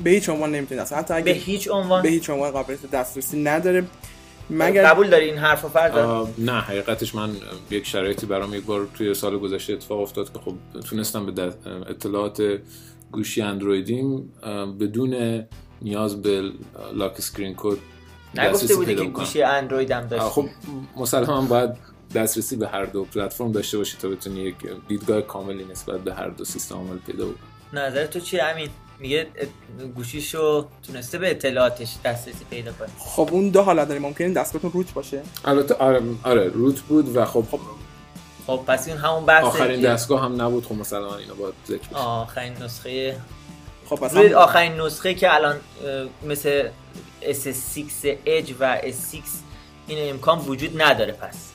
[0.00, 3.42] به هیچ عنوان نمی‌تونه اصلا حتی اگه به هیچ عنوان؟ به هیچ عنوان قابلیت دسترسی
[3.42, 3.84] نداره.
[4.50, 5.92] مگر قبول داری این حرفو فرزاد؟
[6.38, 7.30] نه حقیقتش من
[7.70, 11.52] یک شرایطی برام یک بار توی سال گذشته اتفاق افتاد که خب تونستم به
[11.86, 12.42] اطلاعات
[13.12, 14.32] گوشی اندرویدیم
[14.80, 15.44] بدون
[15.82, 16.50] نیاز به
[16.92, 17.78] lock screen code
[18.34, 20.28] نگفته بودی که گوشی اندروید هم داشتی.
[20.28, 20.48] خب
[20.96, 21.70] مسلما باید
[22.14, 24.54] دسترسی به هر دو پلتفرم داشته باشی تا بتونی یک
[24.88, 27.38] دیدگاه کاملی نسبت به هر دو سیستم عامل پیدا بکنی.
[27.72, 28.68] نظر تو چیه همین
[29.00, 29.26] میگه
[29.94, 32.88] گوشیشو تونسته به اطلاعاتش دسترسی پیدا کنه.
[32.98, 37.24] خب اون دو حالت داره ممکنه دستگاهتون روت باشه؟ البته آره آره روت بود و
[37.24, 37.60] خب خب
[38.46, 41.96] خب پس این همون بحث آخرین دستگاه هم نبود خب مثلا اینا باید ذکر بشه.
[41.96, 43.16] آخرین نسخه
[43.86, 45.56] خب پس روی آخرین نسخه که الان
[46.26, 46.68] مثل
[47.22, 49.16] S6 Edge و S6
[49.86, 51.49] این امکان وجود نداره پس.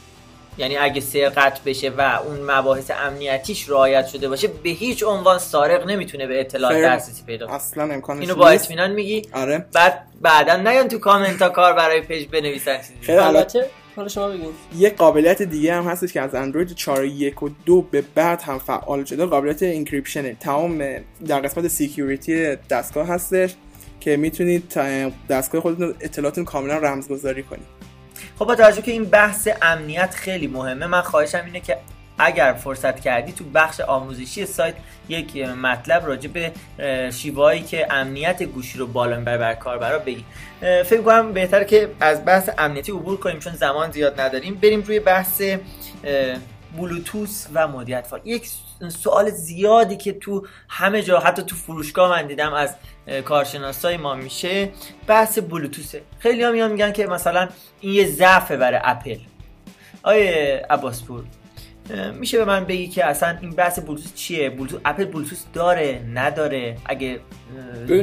[0.57, 5.87] یعنی اگه سرقت بشه و اون مباحث امنیتیش رعایت شده باشه به هیچ عنوان سارق
[5.87, 7.55] نمی‌تونه به اطلاعات دسترسی پیدا کنه.
[7.55, 9.21] اصلا امکانش اینو با اطمینان میگی.
[9.33, 9.65] آره.
[9.73, 13.11] بعد بعدا نیان تو کامنت ها کاربرای پیج بنویسن چیزی.
[13.11, 13.65] البته
[13.95, 18.03] حالا شما بگین یه قابلیت دیگه هم هستش که از اندروید 4.1 و 2 به
[18.15, 19.25] بعد هم فعال شده.
[19.25, 20.83] قابلیت encryption تمام
[21.27, 23.53] در قسمت security دستگاه هستش
[23.99, 24.73] که می‌تونید
[25.29, 27.75] دستگاه خودتون اطلاعاتتون کاملا رمزگذاری کنید.
[28.39, 31.77] خب با توجه که این بحث امنیت خیلی مهمه من خواهشم اینه که
[32.17, 34.75] اگر فرصت کردی تو بخش آموزشی سایت
[35.09, 36.51] یک مطلب راجع به
[37.11, 40.25] شیوهایی که امنیت گوشی رو بالا می‌بره بر کاربرا بگی.
[40.61, 44.55] فکر کنم بهتر که از بحث امنیتی عبور کنیم چون زمان زیاد نداریم.
[44.55, 45.41] بریم روی بحث
[46.77, 48.49] بلوتوس و مدیریت فایل یک
[48.89, 52.75] سوال زیادی که تو همه جا حتی تو فروشگاه من دیدم از
[53.25, 54.69] کارشناسای ما میشه
[55.07, 57.49] بحث بلوتوسه خیلی ها میان میگن که مثلا
[57.81, 59.17] این یه ضعفه برای اپل.
[60.03, 61.23] آیه عباسپور
[62.19, 66.77] میشه به من بگی که اصلا این بحث بلوتوس چیه؟ بلوتوس اپل بلوتوس داره نداره؟
[66.85, 67.19] اگه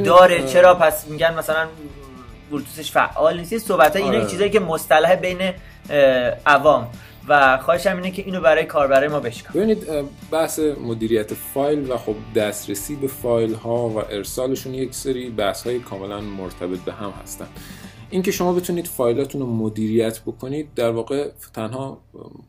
[0.05, 1.67] داره چرا؟ پس میگن مثلا
[2.51, 3.57] بلوتوسش فعال نیست.
[3.57, 4.27] صحبت های اینا آره.
[4.27, 5.53] چیزایی که مصطلح بین
[6.45, 6.87] عوام.
[7.27, 9.87] و خواهشم اینه که اینو برای کاربرای ما بشکن ببینید
[10.31, 15.79] بحث مدیریت فایل و خب دسترسی به فایل ها و ارسالشون یک سری بحث های
[15.79, 17.47] کاملا مرتبط به هم هستن.
[18.13, 22.01] اینکه شما بتونید فایلاتون رو مدیریت بکنید در واقع تنها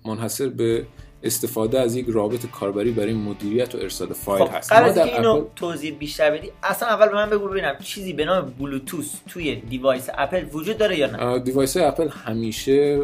[0.04, 0.86] منحصر به
[1.22, 4.72] استفاده از یک رابط کاربری برای مدیریت و ارسال فایل خب هست.
[4.72, 8.54] قبل از اینو توضیح بیشتر بدی اصلا اول به من بگو ببینم چیزی به نام
[8.58, 13.00] بلوتوث توی device اپل وجود داره یا نه؟ device اپل همیشه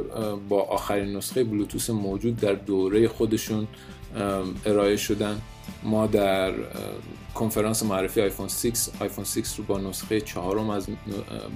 [0.49, 3.69] با آخرین نسخه بلوتوث موجود در دوره خودشون
[4.67, 5.41] ارائه شدن.
[5.83, 6.53] ما در
[7.35, 10.87] کنفرانس معرفی آیفون 6 آیفون 6 رو با نسخه چهارم از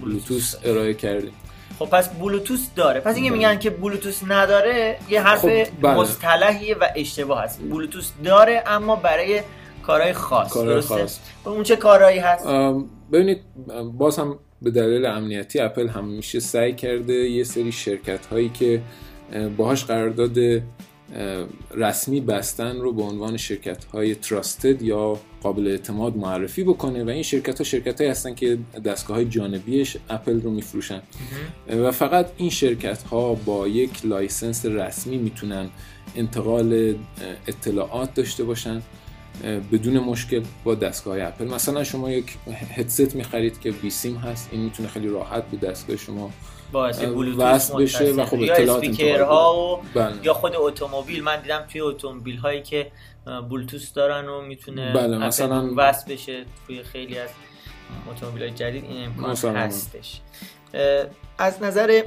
[0.03, 1.33] بلوتوث ارائه کردیم.
[1.79, 3.01] خب پس بلوتوث داره.
[3.01, 5.95] پس اینکه میگن که بلوتوث نداره یه حرف خب بله.
[5.95, 7.61] مصطلحیه و اشتباه هست.
[7.61, 9.41] بلوتوث داره اما برای
[9.83, 10.53] کارهای خاص.
[10.53, 11.19] کارهای خاص.
[11.45, 12.47] خب اون چه کارهایی هست؟
[13.13, 13.41] ببینید
[13.99, 18.83] باز هم به دلیل امنیتی اپل همیشه سعی کرده یه سری شرکت هایی که
[19.57, 20.63] باهاش قرارداد
[21.75, 27.23] رسمی بستن رو به عنوان شرکت های تراستد یا قابل اعتماد معرفی بکنه و این
[27.23, 31.03] شرکت ها شرکت های هستن که دستگاه های جانبیش اپل رو میفروشن.
[31.69, 35.71] و فقط این شرکت ها با یک license رسمی می‌تونن
[36.17, 36.95] انتقال
[37.47, 38.83] اطلاعات داشته باشن
[39.73, 41.45] بدون مشکل با دستگاه اپل.
[41.45, 46.31] مثلا شما یک هدست می‌خرید که بیسیم هست این می‌تونه خیلی راحت به دستگاه شما
[46.75, 50.15] با بلوتوث بشه و خب اطلاعات و بله.
[50.23, 52.91] یا خود اتومبیل من دیدم توی اتومبیل هایی که
[53.51, 57.29] بلوتوث دارن و می‌تونه بله مثلا وصل بشه توی خیلی از
[58.11, 60.21] اتومبیل های جدید این امکان هستش.
[61.39, 62.03] از نظر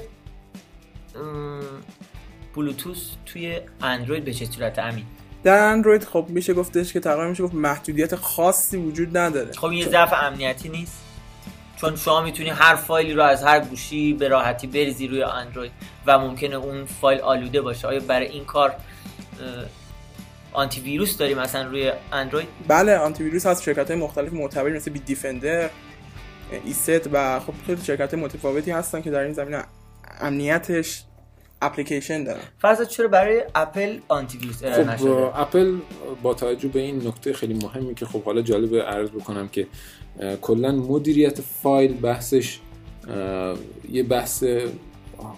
[2.55, 5.05] بلوتوث توی اندروید به چه صورت امین؟
[5.43, 9.51] در اندروید خب میشه گفتش که تقریبا میشه گفت محدودیت خاصی وجود نداره.
[9.53, 11.06] خب این یه ضعف امنیتی نیست؟
[11.81, 15.71] چون شما می‌تونی هر فایلی رو از هر گوشی به راحتی بریزی روی اندروید
[16.05, 17.87] و ممکنه اون فایل آلوده باشه.
[17.87, 18.75] آیا برای این کار
[20.53, 24.91] آنتی ویروس داریم مثلا روی اندروید؟ بله آنتی ویروس هست شرکت های مختلف معتبری مثل
[24.91, 25.69] Bitdefender
[26.65, 29.63] ESET و خب خیلی شرکت متفاوتی هستن که در این زمینه
[30.19, 31.03] امنیتش
[31.61, 35.77] اپلیکیشن دارن فرض چرا برای اپل آنتی ویروس ارائه خب اپل
[36.23, 39.67] با توجه به این نکته خیلی مهمی که خب حالا جالب عرض بکنم که
[40.41, 42.59] کلا مدیریت فایل بحثش
[43.89, 44.43] یه بحث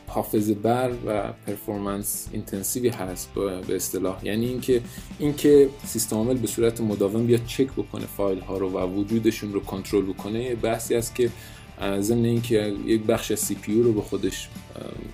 [0.07, 3.29] حافظه بر و performance intensive ی هست
[3.67, 4.25] به اصطلاح.
[4.25, 4.81] یعنی اینکه
[5.19, 9.59] اینکه سیستم عامل به صورت مداوم بیاد چک بکنه فایل ها رو و وجودشون رو
[9.59, 11.29] کنترل بکنه یه بحثی است که
[11.99, 14.49] ضمن اینکه یک بخش CPU رو به خودش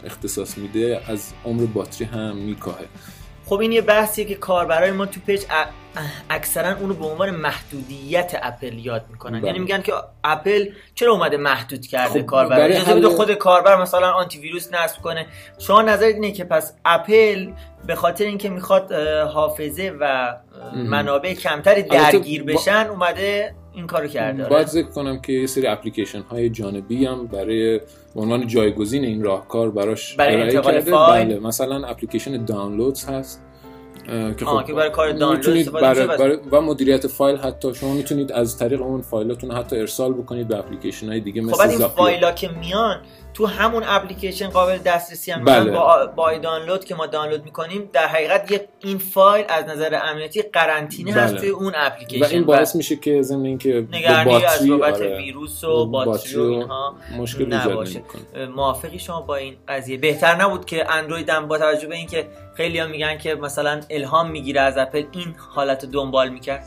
[0.05, 2.85] اختصاص میده از عمر باتری هم میکاهه.
[3.45, 5.43] خب این یه بحثیه که کاربرای ما تو page
[6.29, 9.39] اکثرا اونو به عنوان محدودیت اپل یاد می‌کنن.
[9.39, 9.47] بله.
[9.47, 13.07] یعنی میگن که اپل چرا اومده محدود کرده خب کاربر اجازه حل...
[13.07, 15.25] خود کاربر مثلا آنتی ویروس نصب کنه.
[15.59, 17.51] شما نظر اینه که پس اپل
[17.87, 18.91] به خاطر اینکه می‌خواد
[19.33, 20.35] حافظه و
[20.73, 26.21] منابع کمتری درگیر بشن اومده این کارو کرده باید ذکر کنم که یه سری اپلیکیشن
[26.21, 27.79] های جانبی هم برای
[28.15, 31.27] عنوان جایگزین این راهکار براش برای انتقال فایل.
[31.27, 31.39] بله.
[31.39, 33.44] مثلا اپلیکیشن Downloads هست.
[34.07, 38.57] که خب که برای کار دانلود برای, برای و مدیریت فایل حتی شما می‌تونید از
[38.57, 42.49] طریق اون فایلاتون حتی ارسال بکنید به اپلیکیشن های دیگه خب مثل این فایلا که
[42.49, 43.01] میان
[43.33, 45.71] تو همون اپلیکیشن قابل دسترسی هم بله.
[45.71, 51.11] با با دانلود که ما دانلود می‌کنیم در حقیقت این فایل از نظر امنیتی قرنطینه
[51.11, 51.21] بله.
[51.21, 55.17] هست توی اون اپلیکیشن و این باعث میشه که ضمن اینکه نگرانی از بابت آره.
[55.17, 58.01] ویروس و باتری و اینها مشکل نباشه
[58.55, 62.79] موافقی شما با این قضیه بهتر نبود که اندروید هم با توجه به اینکه خیلی
[62.79, 66.65] هم میگن که مثلا الهام می‌گیره از اپل این حالت دنبال می‌کرد.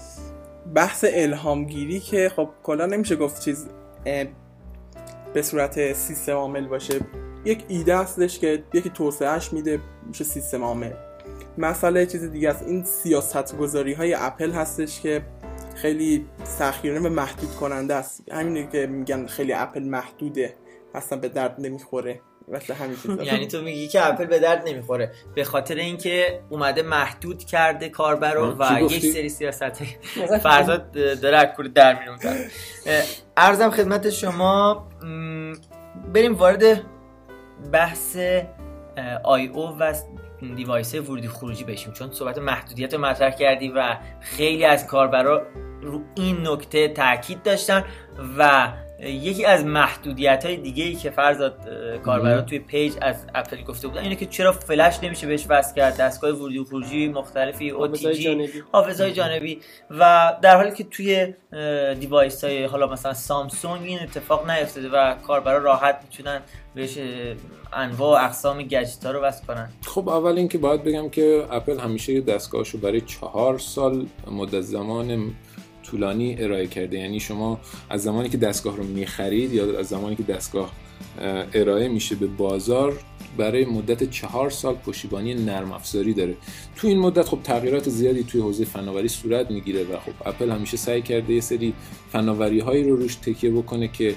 [0.75, 3.69] بحث الهامگیری که خب کلا نمیشه گفت چیز
[5.35, 7.01] به صورت سیستم عامل باشه.
[7.45, 10.91] یک ایده هستش که یکی توسعهش میده میشه سیستم عامل.
[11.59, 15.23] مسئله چیز دیگه است این سیاست گذاری های اپل هستش که
[15.75, 18.23] خیلی سخیرانه و محدود کننده است.
[18.33, 20.55] همینه که میگن خیلی اپل محدوده
[20.95, 22.21] اصلا به درد نمی‌خوره.
[22.53, 23.23] مثل همین چیزا.
[23.33, 25.13] یعنی تو میگی که اپل به درد نمی‌خوره.
[25.35, 29.85] به خاطر اینکه اومده محدود کرده کاربر رو و؟ یک سری سیاست
[30.43, 32.19] فرزاد داره از کوره در میرون
[33.37, 34.89] ارزم خدمت شما
[36.15, 36.83] بریم وارد
[37.73, 38.17] بحث
[39.25, 39.95] آی او و
[40.57, 41.93] دیوایس ورودی خروجی بشیم.
[41.93, 45.47] چون صحبت محدودیت رو مطرح کردی و خیلی از کاربرا
[45.83, 47.85] رو این نکته تاکید داشتن
[48.39, 51.55] و یکی از محدودیت های دیگه ای که فرزاد
[52.05, 55.97] کاربرا توی page از اپل گفته بودن اینه که چرا فلش نمیشه بهش وصل کرد؟
[55.97, 58.63] دستگاه ورودی و خروجی مختلفی OTG جانبی.
[58.73, 59.61] حافظه‌های جانبی.
[59.91, 61.35] و در حالی که توی
[62.01, 66.41] device های حالا مثلا سامسونگ این اتفاق نیفتاده و کاربرا راحت می‌تونن
[66.75, 66.99] بهش
[67.73, 69.69] انواع و اقسام گجت ها رو وصل کنن.
[69.87, 75.35] خب اول اینکه باید بگم که اپل همیشه دستگاهشو برای چهار سال مدت زمان
[75.91, 76.99] طولانی ارائه کرده.
[76.99, 80.73] یعنی شما از زمانی که دستگاه رو می‌خرید یا از زمانی که دستگاه
[81.21, 82.99] اه، ارائه میشه به بازار
[83.37, 86.35] برای مدت چهار سال پشتیبانی نرم افزاری داره.
[86.77, 90.77] تو این مدت خب تغییرات زیادی توی حوزه فناوری صورت می‌گیره و خب اپل همیشه
[90.77, 91.75] سعی کرده یه سری
[92.13, 94.15] فناوری هایی رو روش تکیه بکنه که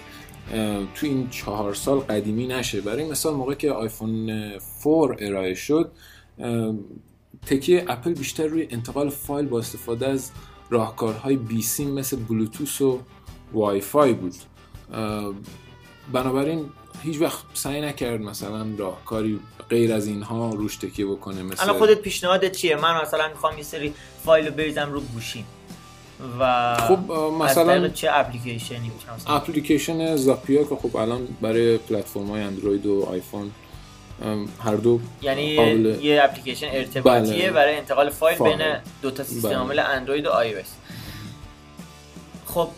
[0.96, 2.82] تو این چهار سال قدیمی نشه.
[2.82, 4.30] برای مثال موقع که آیفون
[4.84, 5.92] 4 ارائه شد
[7.46, 10.32] تکیه اپل بیشتر روی انتقال فایل با استفاده از
[10.72, 13.00] راهکارهای بیسیم مثل بلوتوث و
[13.54, 14.36] وای فای بود.
[16.14, 16.70] بنابراین
[17.04, 22.02] هیچ وقت سعی نکرد مثلا راهکاری غیر از اینها روش تکیه بکنه مثل الان خودت
[22.02, 23.94] پیشنهادت چیه؟ من مثلا می‌خوام یه سری
[24.26, 25.46] فایل رو بریزم رو گوشیم
[26.40, 27.12] و خب
[27.44, 33.52] مثلا چه اپلیکیشنی مثلا اپلیکیشن Zapya که خب الان برای پلتفرم های اندروید و آیفون
[34.64, 37.52] هر دو یعنی قابل- یه اپلیکیشن ارتباطیه بله.
[37.52, 38.58] برای انتقال فایل فایل.
[38.58, 39.58] بین دو تا سیستم بله.
[39.58, 40.56] عامل اندروید و آی
[42.46, 42.70] خب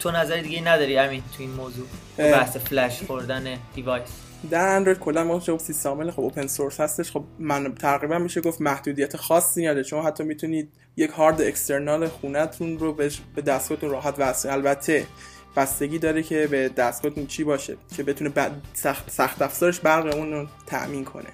[0.00, 1.86] تو نظر دیگه نداری امین تو این موضوع
[2.18, 2.30] اه.
[2.32, 4.08] بحث فلش خوردن device
[4.50, 8.40] در اندروید کلا ما چون سیستم عامل خب open source هستش خب من تقریبا میشه
[8.40, 12.92] گفت محدودیت خاصی نداره چون حتی می‌تونید یک هارد external خونتون رو
[13.34, 15.06] به دستگاهتون راحت وصل البته
[15.56, 20.32] بستگی داره که به دستگاهتون چی باشه که بتونه بعد سخت, سخت افزارش برق اون
[20.32, 21.28] رو تأمین کنه.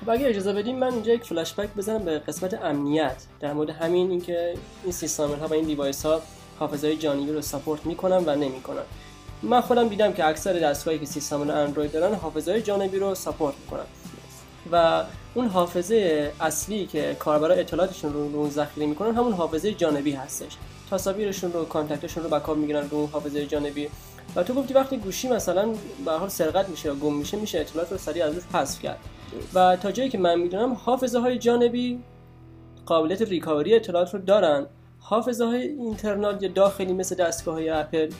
[0.00, 3.16] خب اگه اجازه بدیم من اینجا یک فلش بک بزنم به قسمت امنیت.
[3.40, 4.54] در مورد همین اینکه
[4.84, 6.22] این سیستم ها و این device ها
[6.58, 8.82] حافظه جانبی رو support می‌کنن و نمی‌کنن.
[9.42, 13.84] من خودم دیدم که اکثر دستگاهی که سیستم اندروید دارن حافظه جانبی رو support می‌کنن.
[14.72, 15.04] و
[15.34, 20.56] اون حافظه اصلی که کاربرا اطلاعاتشون رو رو اون ذخیره می‌کنن همون حافظه جانبی هستش.
[20.90, 23.88] تصاویرشون رو contact شون رو backup می‌گیرن رو حافظه جانبی.
[24.36, 25.74] و تو گفتی وقتی گوشی مثلا
[26.04, 28.98] به حال سرقت میشه یا گم میشه میشه اطلاعات رو سریع از روش حذف کرد.
[29.54, 31.98] و تا جایی که من می‌دونم حافظه های جانبی
[32.86, 34.66] قابلیت ریکاوری اطلاعات رو دارن.
[35.00, 38.10] حافظه های اینترنال یا داخلی مثل دستگاه های اپل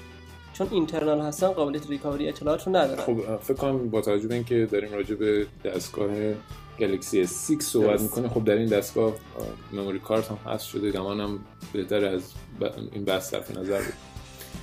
[0.59, 3.03] چون اینترنال هستن قابلیت ریکاوری اطلاعات رو ندارن.
[3.03, 6.11] خب فکر کنم با توجه به اینکه داریم راجع به دستگاه
[6.79, 8.01] گلکسی S6 صحبت.
[8.01, 9.12] می‌کنه خب در این دستگاه
[9.73, 11.38] مموری کارت هم هست شده گمانم
[11.73, 12.23] بهتر از
[12.61, 13.92] ب- این بحث صرف نظر بود.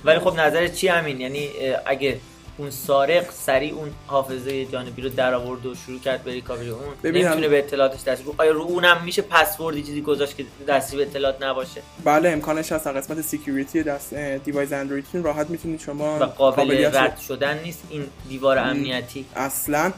[0.04, 1.48] ولی خب نظرت چی همین یعنی
[1.86, 2.18] اگه
[2.58, 6.82] اون سارق سریع اون حافظه جانبی رو در آورد و شروع کرد به recovery اون.
[7.02, 10.96] ببین نمی‌تونه به اطلاعاتش دست رو آیا رو اونم میشه پسوردی چیزی گذاشت که دسترسی
[10.96, 12.86] به اطلاعات نباشه؟ بله امکانش هست.
[12.86, 17.82] قسمت security دست device اندرویدتون راحت می‌تونید شما و قابل رد شدن نیست.
[17.90, 19.24] این دیوار امنیتی.
[19.36, 19.92] اصلا.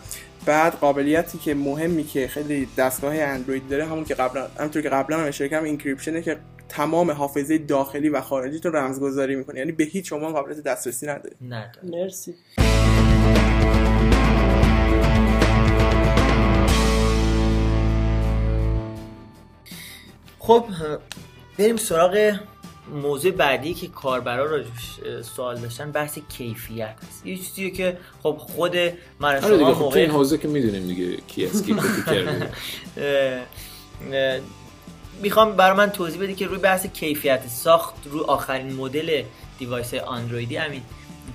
[0.48, 5.18] بعد قابلیتی که مهمی که خیلی دستگاه اندروید داره همون که قبلا همونطور که قبلا
[5.18, 9.58] هم اشاره کردم encryption ه که تمام حافظه داخلی و خارجی رو رمزگذاری می‌کنه.
[9.58, 11.36] یعنی به هیچ شما قابلیت دسترسی نداره.
[11.40, 11.72] نه.
[11.82, 12.34] مرسی.
[20.38, 20.64] خب
[21.58, 22.38] بریم سراغ
[22.92, 27.26] موضوع بعدی که کاربرا اه، سوال داشتن بحث کیفیت هست.
[27.26, 30.38] یه چیزیه که خب خود من و آره دیگه شما خب تو موقع این حوزه
[30.38, 32.50] که می‌دونیم دیگه کی از کی کرده.
[35.22, 39.22] می‌خوام برای من توضیح بدی که روی بحث کیفیت ساخت روی آخرین مدل
[39.58, 40.82] device اندرویدی همین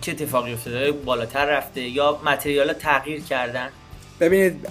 [0.01, 3.69] چه اتفاقی افتاده؟ بالاتر رفته یا material تغییر کردن؟
[4.19, 4.67] ببینید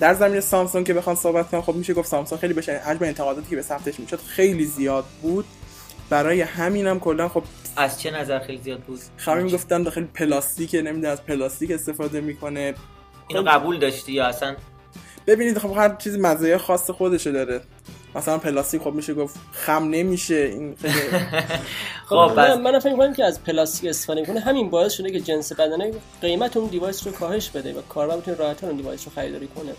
[0.00, 3.50] در زمین سامسونگ که بخوام صحبت کنم خب میشه گفت سامسونگ خیلی بشه حجم انتقاداتی
[3.50, 5.44] که به سمتش می‌شد خیلی زیاد بود.
[6.10, 7.42] برای همینم کلا خب
[7.76, 12.74] از چه نظر خیلی زیاد بود؟ خیلی می‌گفتن داخل پلاستیک نمی‌دونم از پلاستیک استفاده می‌کنه.
[13.28, 14.56] اینو قبول داشتی یا اصلا؟
[15.26, 17.60] ببینید خب هر چیز مزایای خاص خودشه داره.
[18.14, 20.74] مثلا پلاستیک خب میشه گفت خم نمیشه این
[22.08, 24.40] خب خب من من فکر می‌کنم که از پلاستیک استفاده می‌کنه.
[24.40, 28.36] همین باعث شده که جنس بدنه قیمت اون device رو کاهش بده و کاربر بتونه
[28.36, 29.72] راحت‌تر اون device رو خریداری کنه.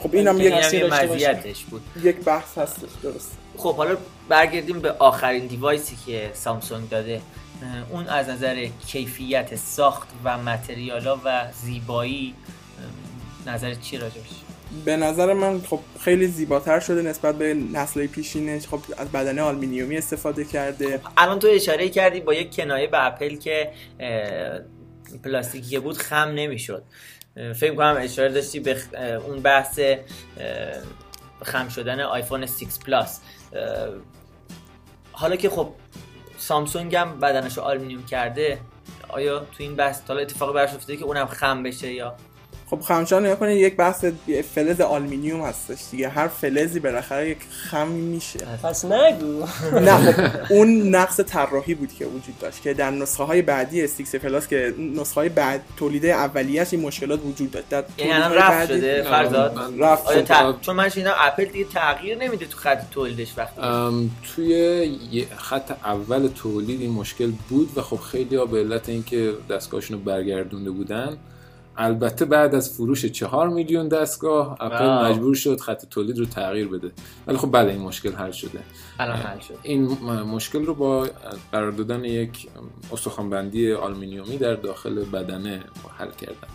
[0.00, 0.84] خب اینم این یک.
[0.92, 1.82] مزیتش بود.
[2.02, 3.96] یک بحث هستش درست خب حالا
[4.28, 7.20] برگردیم به آخرین device ی که سامسونگ داده.
[7.90, 12.34] اون از نظر کیفیت ساخت و material ا و زیبایی
[13.46, 14.30] نظر چی راجبش؟
[14.84, 19.96] به نظر من خب خیلی زیباتر شده نسبت به نسل پیشینش خب از بدنه آلمینیومی
[19.96, 20.98] استفاده کرده.
[20.98, 23.70] خب الان تو اشاره کردی با یک کنایه به اپل که
[25.24, 26.82] پلاستیکی بود خم نمی‌شد.
[27.34, 28.76] فکر کنم اشاره داشتی به
[29.26, 29.80] اون بحث
[31.42, 32.52] خم شدن آیفون 6
[32.86, 33.20] پلاس.
[35.12, 35.72] حالا که خب
[36.38, 38.60] سامسونگ هم بدنش رو آلومینیوم کرده
[39.08, 42.16] آیا تو این بحث حالا اتفاقی براش افتاده که اونم خم بشه یا
[42.70, 44.04] خب خمش نگاه کنید یک بحث
[44.54, 46.08] فلز آلومینیوم هستش دیگه.
[46.08, 48.38] هر فلزی بالاخره یک خمی میشه.
[48.62, 49.46] پس نگو.
[49.80, 54.14] نه خب اون نقص طراحی بود که وجود داشت که در نسخه های بعدی سیکس
[54.14, 57.68] پلاس که نسخه های بعد تولید اولیه‌اش این مشکلات وجود داشت.
[57.68, 60.18] در یعنی الان رفع شده فرزاد؟ رفع.
[60.32, 63.60] ت- چون من شنیدم اپل دیگه تغییر نمیده تو خط تولیدش وقتی.
[63.60, 69.32] ام، توی خط اول تولید این مشکل بود و خب خیلی ها به علت اینکه
[69.50, 71.16] دستگاهشون رو برگردونده بودن
[71.76, 75.04] البته بعد از فروش چهار میلیون دستگاه اپل واو.
[75.04, 76.90] مجبور شد خط تولید رو تغییر بده
[77.26, 78.60] ولی خب بله این مشکل حل شده
[78.98, 81.08] الان حل شد این مشکل رو با
[81.52, 82.48] قرار دادن یک
[82.92, 85.62] استخوانبندی آلومینیومی در داخل بدنه
[85.98, 86.48] حل کردن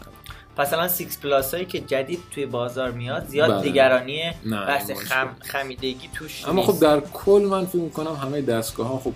[0.57, 3.69] پس الان 6 پلاس هایی که جدید توی بازار میاد زیاد بله.
[3.69, 4.91] نگرانی نه، بحث.
[4.91, 6.71] خم خمیدگی توش اما نیست.
[6.71, 9.13] خب در کل من فکر می‌کنم همه دستگاه ها خب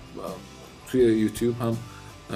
[0.88, 1.76] توی یوتیوب هم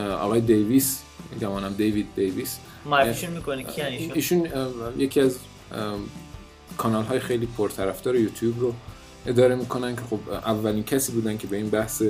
[0.02, 1.02] آقای دیویس
[1.40, 4.48] گمانم دیوید دیویس معرفیشون می‌کنه که یعنی ایشون ایشون
[4.98, 5.38] یکی از
[6.78, 8.74] کانال های خیلی پرطرفدار یوتیوب رو
[9.26, 12.02] اداره می‌کنن که خب اولین کسی بودن که به این بحث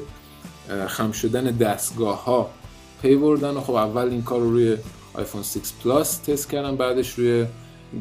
[0.86, 2.50] خم شدن دستگاه ها
[3.02, 4.76] پی بردن و خب اول این کار رو روی
[5.14, 7.46] آیفون 6 پلاس تست کردن بعدش روی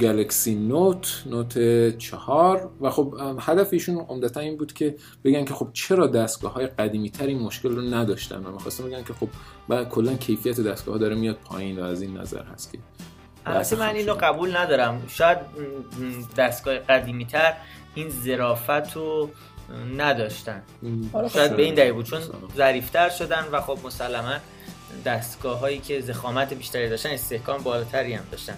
[0.02, 1.58] گلکسی نوت نوت
[1.98, 6.68] چهار و خب هدف ایشون عمدتا این بود که بگن که خب چرا دستگاه های
[6.68, 9.28] قدیمی تر این مشکل رو نداشتن و می‌خواستم بگن که خب
[9.70, 12.80] بعد کلا کیفیت دستگاه ها داره میاد پایین و از این نظر هست که
[13.46, 14.14] البته من اینو.
[14.14, 15.38] قبول ندارم شاید
[16.38, 17.54] دستگاه قدیمی تر
[17.96, 19.30] این ظرافت رو
[19.98, 20.62] نداشتن.
[21.34, 22.22] شاید به این دلیل بود چون.
[22.58, 24.34] ظریفتر شدن و خب مسلما
[25.06, 28.56] دستگاه هایی که زخامت بیشتری داشتن استحکام بالاتری هم داشتن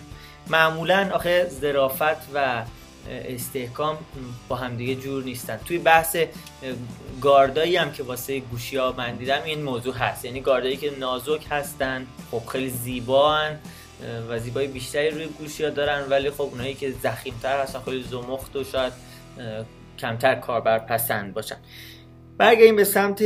[0.50, 2.64] معمولا آخه ظرافت و
[3.10, 3.98] استحکام
[4.48, 5.58] با همدیگه جور نیستن.
[5.66, 6.18] توی بحث
[7.22, 10.26] گاردایی هم که واسه گوشی ها من دیدم این موضوع هست.
[10.26, 13.50] یعنی گاردایی که نازک هستن خب خیلی زیبا
[14.30, 18.56] و زیبایی بیشتری روی گوشی ها دارن ولی خب اونایی که زخیمتر هستن خیلی زمخت
[18.56, 18.94] و شاید
[20.00, 21.58] کمتر کاربر پسند باشن.
[22.38, 23.24] برگردیم به سمت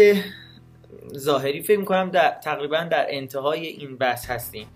[1.17, 1.63] ظاهری.
[1.63, 4.67] فکر می‌کنم در تقریبا در انتهای این بحث هستیم.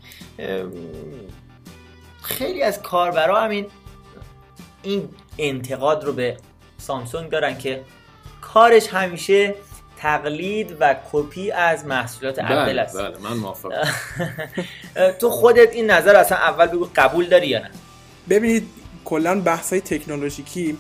[2.24, 3.66] خیلی از کاربرا همین
[4.84, 6.38] این انتقاد رو به
[6.78, 7.84] سامسونگ دارن که
[8.42, 9.56] کارش همیشه
[9.98, 12.98] تقلید و کپی از محصولات اپل بله است.
[12.98, 13.88] بله من موافقم.
[15.20, 17.72] تو خودت این نظر اصلا اول بگو قبول داری یا نه؟
[18.30, 18.70] ببینید
[19.06, 20.78] کلا بحث های تکنولوژیکی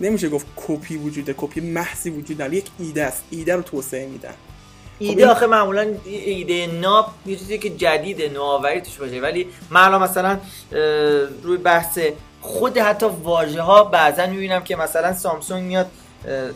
[0.00, 3.24] نمیشه گفت کپی وجود کپی محضی وجود نداره یک ایده است.
[3.30, 4.34] ایده رو توسعه میدن.
[4.98, 9.20] ایده این- آخه معمولا ایده ناب یه چیزی که جدید نوآوری توش باشه.
[9.20, 10.38] ولی من مثلا
[11.42, 11.98] روی بحث
[12.40, 15.86] خود حتی واژه ها بعضا می‌بینم که مثلا سامسونگ میاد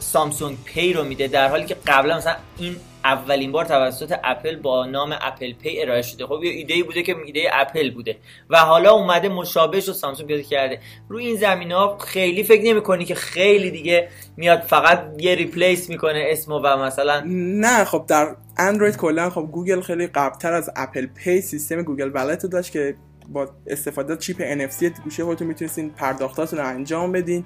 [0.00, 4.86] سامسونگ Pay رو میده در حالی که قبلا مثلا این اولین بار توسط اپل با
[4.86, 6.26] نام اپل Pay ارائه شده.
[6.26, 8.16] خب یه ایده بوده که ایده اپل بوده.
[8.50, 10.80] و حالا اومده مشابه رو سامسونگ پیدا کرده.
[11.08, 15.88] روی این زمینه ها خیلی فکر نمی کنی که خیلی دیگه میاد فقط یه replace
[15.88, 21.06] می‌کنه اسمو و مثلا نه خب در اندروید کلا خب گوگل خیلی قبلتر از اپل
[21.06, 22.94] Pay سیستم گوگل Wallet رو داشت که
[23.28, 27.44] با استفاده چیپ NFC گوشی خودتون می‌تونستین پرداختاتون رو انجام بدین.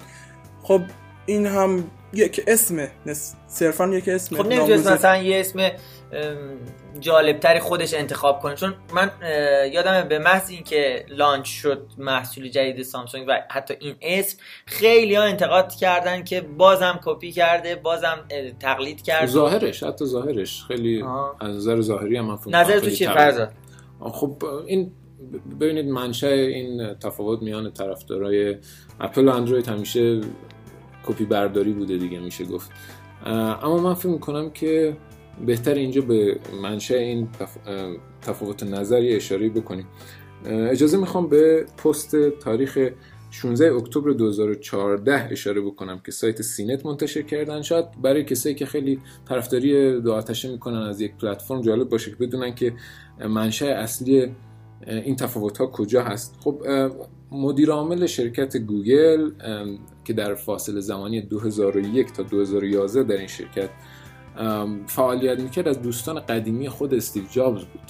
[0.63, 0.81] خب
[1.25, 1.83] این هم
[2.13, 5.71] یک اسمه نس- صرفا یک اسمه خب نمی‌تونست مثلا یه اسم
[6.99, 8.55] جالبتری خودش انتخاب کنه.
[8.55, 13.95] چون من اه، یادمه به محض اینکه launch شد محصول جدید سامسونگ و حتی این
[14.01, 18.19] اسم خیلی ها انتقاد کردن که بازم کپی کرده بازم
[18.59, 20.63] تقلید کرد ظاهرش حتی ظاهرش.
[20.67, 21.35] خیلی آها.
[21.41, 23.51] از نظر ظاهری هم من نظر تو چیه تغییر فرزاد.
[23.99, 24.91] خب این
[25.59, 28.57] ببینید منشأ این تفاوت میان طرفدارای
[28.99, 30.21] اپل و اندروید همیشه
[31.07, 32.71] کپی برداری بوده دیگه میشه گفت.
[33.25, 34.97] اما من فکر می‌کنم که
[35.45, 37.69] بهتر اینجا به منشأ این تف-
[38.21, 39.87] تفاوت نظر یه اشاره بکنیم
[40.45, 42.89] اجازه می‌خوام به پست تاریخ
[43.31, 47.61] 16 اکتبر 2014 اشاره بکنم که سایت سینت منتشر کردن.
[47.61, 48.99] شاید برای کسایی که خیلی
[49.29, 52.73] طرفداری دو آتشه می‌کنن از یک پلتفرم جالب باشه که بدونن که
[53.29, 54.31] منشأ اصلی
[54.87, 56.35] این تفاوت ها کجا هست.
[56.43, 56.63] خب
[57.31, 59.31] مدیر عامل شرکت گوگل
[60.05, 63.69] که در فاصله زمانی 2001 تا 2011 در این شرکت
[64.87, 67.81] فعالیت می‌کرد از دوستان قدیمی خود استیو جابز بود.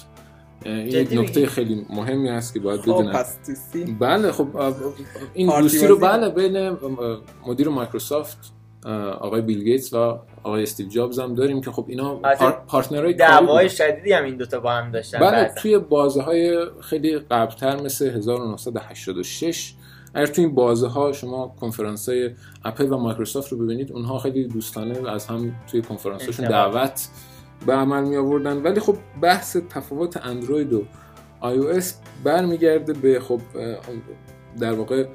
[0.64, 3.24] این یک نکته خیلی مهمی هست که باید خب بدونم.
[3.98, 4.48] بله خب
[5.34, 6.76] این دوستی رو بله بین
[7.46, 8.52] مدیر مایکروسافت
[9.20, 12.14] آقای بیل گیتس و آقای استیو جابز هم داریم که خب اینا
[12.66, 13.70] partner های دعوای.
[13.70, 15.52] شدیدی هم این دوتا با هم داشتن بله.
[15.56, 19.74] توی بازه های خیلی قبلتر مثل 1986
[20.14, 22.30] اگر توی این بازه ها شما کنفرانس های
[22.64, 26.74] اپل و مایکروسافت رو ببینید اونها خیلی دوستانه از هم توی کنفرانس هاشون ارتباط.
[26.74, 27.08] دعوت
[27.66, 30.82] به عمل می آوردن ولی خب بحث تفاوت اندروید و
[31.40, 33.40] آی او اس برمیگرده به خب
[34.60, 35.06] در واقع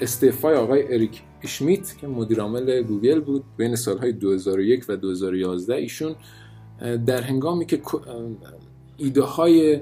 [0.00, 6.14] استعفای آقای اریک اشمیت که مدیر عامل گوگل بود بین سالهای 2001 و 2011 ایشون
[7.06, 7.80] در هنگامی که
[8.96, 9.80] ایده های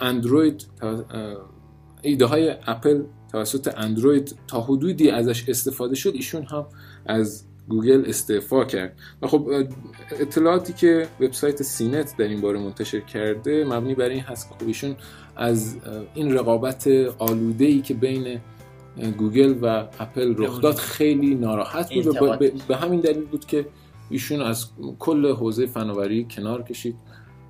[0.00, 0.66] اندروید
[2.02, 3.02] ایده های اپل
[3.32, 6.66] توسط اندروید تا حدودی ازش استفاده شد ایشون هم
[7.06, 8.96] از گوگل استعفا کرد.
[9.22, 9.50] و خب
[10.20, 14.66] اطلاعاتی که وبسایت سینت در این باره منتشر کرده مبنی بر این هست که خب
[14.66, 14.96] ایشون
[15.36, 15.76] از
[16.14, 16.86] این رقابت
[17.18, 18.40] آلوده ای که بین
[19.18, 19.66] گوگل و
[20.00, 22.36] اپل رخ داد خیلی ناراحت بود و
[22.68, 23.66] به- همین دلیل بود که
[24.10, 24.66] ایشون از
[24.98, 26.96] کل حوزه فناوری کنار کشید.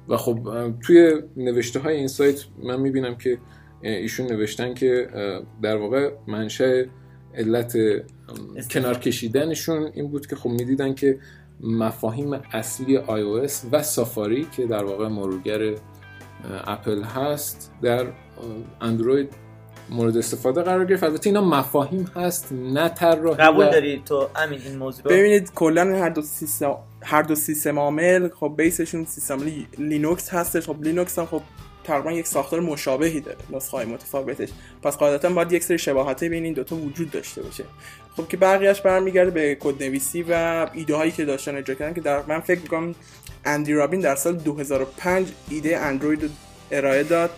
[0.09, 0.39] و خب
[0.81, 3.39] توی نوشته های این سایت من می‌بینم که
[3.83, 5.09] ایشون نوشتن که
[5.63, 6.83] در واقع منشأ
[7.35, 7.77] علت
[8.71, 11.19] کنار کشیدنشون این بود که خب می‌دیدن که
[11.61, 15.75] مفاهیم اصلی iOS و سافاری که در واقع مرورگر
[16.67, 18.07] اپل هست در
[18.81, 19.33] اندروید
[19.91, 21.05] مورد استفاده قرار گرفت.
[21.05, 25.53] البته اینا مفاهیم هست نه طراحی قبول و- داری تو امین، این موضوع؟ رو ببینید
[25.55, 29.67] کلا هر دو سیستم هر دو سیستم عامل خب base شون سیستم لی...
[29.79, 30.67] لینوکس هستش.
[30.67, 31.43] خب لینوکس هم خب
[31.89, 34.49] تقریبا یک ساختار مشابهی داره نسخه های متفاوتش.
[34.83, 37.65] پس قاعدتا باید یک سری شباهتی بین این دوتا وجود داشته باشه.
[38.17, 42.01] خب که بقیهش برمیگرده به کد نویسی و ایده هایی که داشتن اجرا کردن که
[42.01, 42.95] در من فکر می‌کنم
[43.45, 46.29] اندی روبین در سال 2005 ایده اندروید رو
[46.71, 47.31] ارائه داد.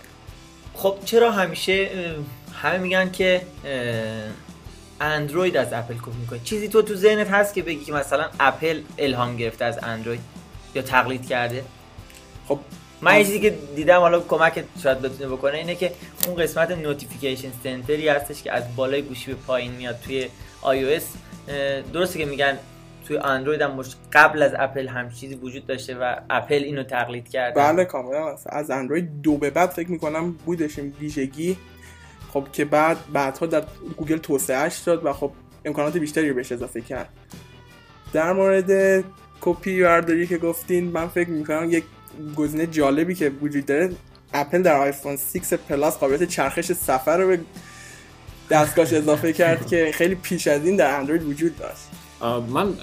[0.73, 1.89] خب چرا همیشه
[2.61, 3.41] همه میگن که
[5.01, 8.81] اندروید از اپل کپی می‌کنه؟ چیزی تو تو ذهنت هست که بگی که مثلا اپل
[8.97, 10.19] الهام گرفته از اندروید
[10.75, 11.63] یا تقلید کرده؟
[12.47, 12.59] خب
[13.01, 15.91] من چیزی که دیدم حالا کمک شاید بتونه بکنه اینه که
[16.27, 20.27] اون قسمت notification center ی هستش که از بالای گوشی به پایین میاد توی
[20.63, 22.57] اه، درسته که میگن
[23.07, 23.83] توی اندروید هم
[24.13, 27.55] قبل از اپل هم چیزی وجود داشته و اپل اینو تقلید کرده.
[27.55, 28.35] بله کاملا.
[28.45, 31.57] از اندروید دو به بعد فکر می‌کنم بودش این ویژگی.
[32.33, 33.63] خب که بعد بعدها در
[33.97, 35.31] گوگل توسعهش داد و خب
[35.65, 37.09] امکانات بیشتری رو بهش اضافه کرد.
[38.13, 39.03] در مورد
[39.41, 41.83] کپی برداری که گفتین من فکر می‌کنم یک
[42.35, 43.91] گزینه جالبی که وجود داره.
[44.33, 47.39] اپل در آیفون 6 پلاس قابلیت چرخش صفحه رو به
[48.49, 51.81] دستگاهش اضافه کرد که خیلی پیش از این در اندروید وجود داشت.
[52.49, 52.73] من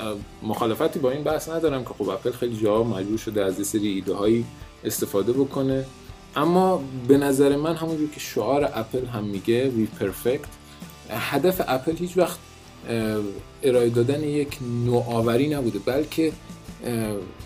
[0.42, 3.88] مخالفتی با این بحث ندارم که خب اپل خیلی جا مجبور شده از یه سری
[3.88, 4.44] ایده هایی
[4.84, 5.84] استفاده بکنه.
[6.36, 10.48] اما به نظر من همونجور که شعار اپل هم میگه وی پرفکت
[11.10, 12.38] هدف اپل هیچ وقت
[13.62, 16.32] ارائه دادن یک نوآوری نبوده بلکه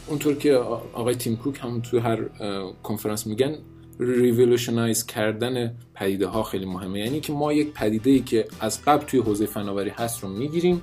[0.06, 0.54] اونطور که
[0.92, 2.18] آقای تیم کوک هم تو هر
[2.82, 3.54] کنفرانس میگن
[4.00, 6.98] revolutionize کردن پدیده ها خیلی مهمه.
[6.98, 10.82] یعنی که ما یک پدیده ای که از قبل توی حوزه فناوری هست رو می‌گیریم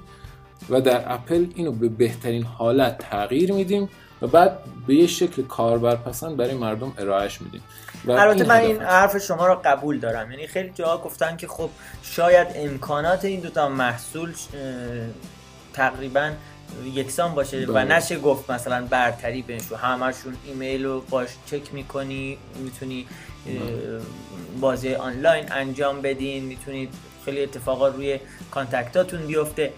[0.69, 3.89] و در اپل اینو به بهترین حالت تغییر میدیم
[4.21, 7.61] و بعد به یه شکل کاربرپسند برای مردم ارائهش میدیم.
[8.07, 10.31] البته من این حرف شما رو قبول دارم.
[10.31, 11.69] یعنی خیلی جاها گفتن که خب
[12.03, 14.33] شاید امکانات این دوتا محصول
[15.73, 16.31] تقریبا
[16.93, 17.95] یکسان باشه و بله.
[17.95, 23.07] نشه گفت مثلا برتری بینشون همشون ایمیل رو باش چک می‌کنی می‌تونی
[24.59, 26.93] بازی آنلاین انجام بدین می‌تونید
[27.25, 28.19] خیلی اتفاقات روی
[28.51, 29.73] contact اتون بیفته.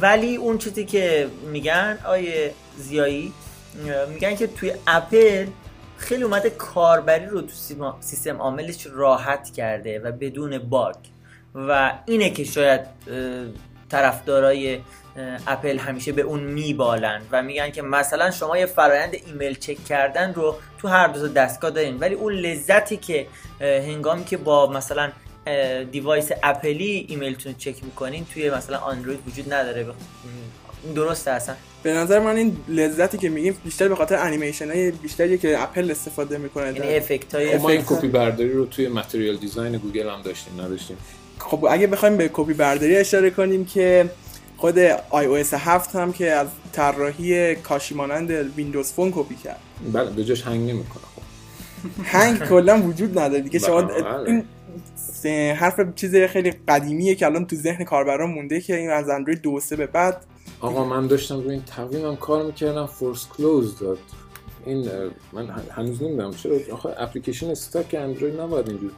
[0.00, 3.32] ولی اون چیزی که میگن آقای ضیایی
[4.08, 5.46] میگن که توی اپل
[5.96, 7.52] خیلی اومده کاربری رو تو
[8.00, 10.96] سیستم عاملش راحت کرده و بدون باگ.
[11.54, 12.80] و اینه که شاید
[13.90, 14.78] طرفدارای
[15.46, 20.34] اپل همیشه به اون میبالن و میگن که مثلا شما یه فرایند ایمیل چک کردن
[20.34, 23.26] رو تو هر دو تا دستگاه دارین ولی اون لذتی که
[23.60, 25.12] هنگامی که با مثلا
[25.92, 29.84] device اپلی ایمیلتون رو چک می‌کنین توی مثلا اندروید وجود نداره.
[29.84, 29.94] بخ-
[30.84, 34.90] این درسته اصلا؟ به نظر من این لذتی که میگیم بیشتر به خاطر انیمیشن های
[34.90, 38.88] بیشتری که اپل استفاده می‌کنه یعنی افکت های خب ما این کپی برداری رو توی
[38.88, 40.96] Material Design گوگل هم داشتیم نداشتیم.
[41.38, 44.10] خب اگه بخوایم به کپی برداری اشاره کنیم که
[44.56, 44.78] خود
[45.10, 49.60] iOS 7 هم که از طراحی کاشی مانند ویندوز فون کپی کرد.
[49.92, 51.22] بله به جاش هنگ نمی‌کنه خب.
[52.04, 53.58] هنگ کلا وجود نداره دیگه.
[53.58, 54.44] شما بله.
[55.24, 59.40] این حرف چیز خیلی قدیمیه که الان تو ذهن کاربران مونده که این از اندروید
[59.40, 60.24] دو سه به بعد.
[60.60, 63.98] آقا من داشتم روی این تقویمم کار می‌کردم فورس کلوز داد.
[64.66, 64.88] این
[65.32, 66.56] من هنوز نمی‌دونم چرا.
[66.72, 68.90] آخه اپلیکیشن استاک اندروید نباید اینجور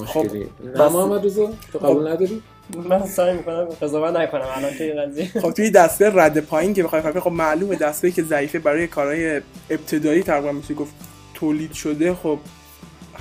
[0.00, 0.46] مشکلی.
[0.74, 2.42] خب محمد رضا تو قبول خب، نداری؟
[2.88, 5.40] من سعی می‌کنم قضاوت نکنم الان توی قضیه.
[5.40, 9.40] خب توی دسته رد پایین که بخوای خب معلومه دسته که ضعیفه برای کارهای
[9.70, 10.94] ابتدایی تقریبا میشه گفت
[11.34, 12.38] تولید شده خب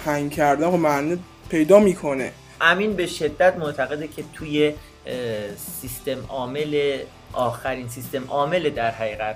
[0.06, 1.20] هنگ کردن خب معنی
[1.50, 2.32] پیدا می‌کنه.
[2.62, 4.74] امین به شدت معتقده که توی
[5.82, 6.98] سیستم عامل
[7.34, 9.36] آخرین سیستم عامل در حقیقت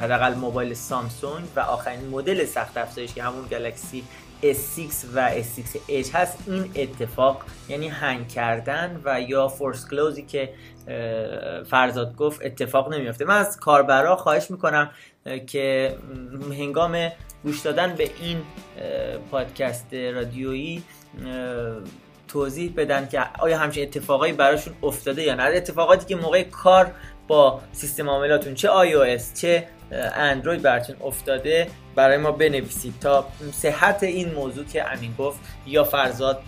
[0.00, 4.04] حداقل موبایل سامسونگ و آخرین مدل سخت افزارش که همون گلکسی
[4.42, 4.46] S6
[5.14, 10.54] و S6 Edge هست این اتفاق یعنی هنگ کردن و یا فورس کلوزی که
[11.70, 13.24] فرزاد گفت اتفاق نمیافته.
[13.24, 14.90] من از کاربرا خواهش می‌کنم
[15.46, 15.96] که
[16.50, 17.12] هنگام
[17.42, 18.42] گوش دادن به این
[19.30, 20.82] پادکست رادیویی
[22.28, 25.42] توضیح بدن که آیا همچین اتفاقایی براشون افتاده یا نه.
[25.42, 26.90] اتفاقاتی که موقع کار
[27.28, 29.68] با سیستم عاملاتون چه iOS چه
[30.16, 36.42] اندروید براتون افتاده برای ما بنویسید تا صحت این موضوع که امین گفت یا فرزاد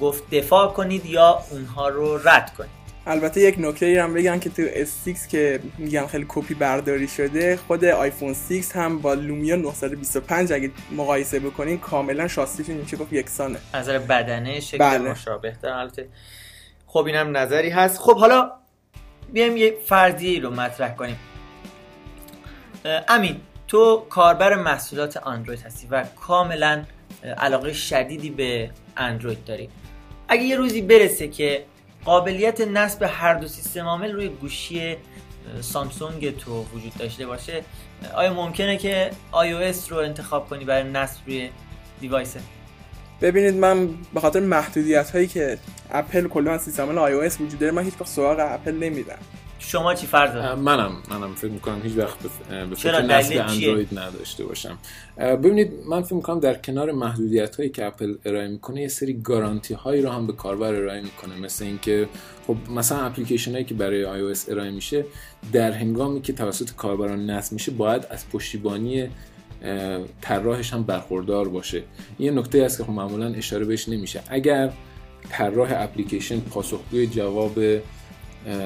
[0.00, 2.80] گفت دفاع کنید یا اونها رو رد کنید.
[3.06, 7.56] البته یک نکته ای هم بگم که تو S6 که میگن خیلی کپی برداری شده
[7.56, 13.58] خود آیفون 6 هم با لومیا 925 اگه مقایسه بکنین کاملا شاسیشون میشه گفت یکسانه.
[13.74, 15.10] نظر بدنه شکل بله.
[15.10, 16.08] مشابه البته
[16.86, 17.98] خب اینم نظری هست.
[17.98, 18.50] خب حالا
[19.32, 21.18] بیایم یه فرضیه رو مطرح کنیم.
[23.08, 26.84] امین تو کاربر محصولات اندروید هستی و کاملا
[27.38, 29.68] علاقه شدیدی به اندروید داری.
[30.28, 31.64] اگه یه روزی برسه که
[32.04, 34.96] قابلیت نصب هر دو سیستم عامل روی گوشی
[35.60, 37.64] سامسونگ تو وجود داشته باشه
[38.14, 41.50] آیا ممکنه که iOS رو انتخاب کنی برای نصب روی
[42.00, 42.40] دیوایسه
[43.22, 45.58] ببینید من به خاطر محدودیت هایی که
[45.90, 49.18] اپل کلا سیستم عامل iOS وجود داره من هیچ وقت سراغ اپل نمیرم.
[49.58, 51.34] شما چی فرض؟ منم منم.
[51.34, 52.28] فکر می‌کنم هیچ وقت به
[52.74, 54.78] فکر نسل اندروید نداشته باشم.
[55.18, 59.74] ببینید من فکر می‌کنم در کنار محدودیت هایی که اپل ارائه می‌کنه یه سری گارانتی
[59.74, 61.40] هایی رو هم به کاربر ارائه می‌کنه.
[61.40, 62.08] مثل اینکه
[62.46, 65.04] خب مثلا اپلیکیشن هایی که برای iOS ارائه میشه
[65.52, 69.08] در هنگامی که توسط کاربران نصب میشه باید از پشتیبانی
[70.20, 71.82] طراحش هم برخوردار باشه.
[72.18, 74.22] یه نکته است که خب معمولا اشاره بهش نمیشه.
[74.28, 74.72] اگر
[75.30, 77.58] طراح اپلیکیشن پاسخگوی جواب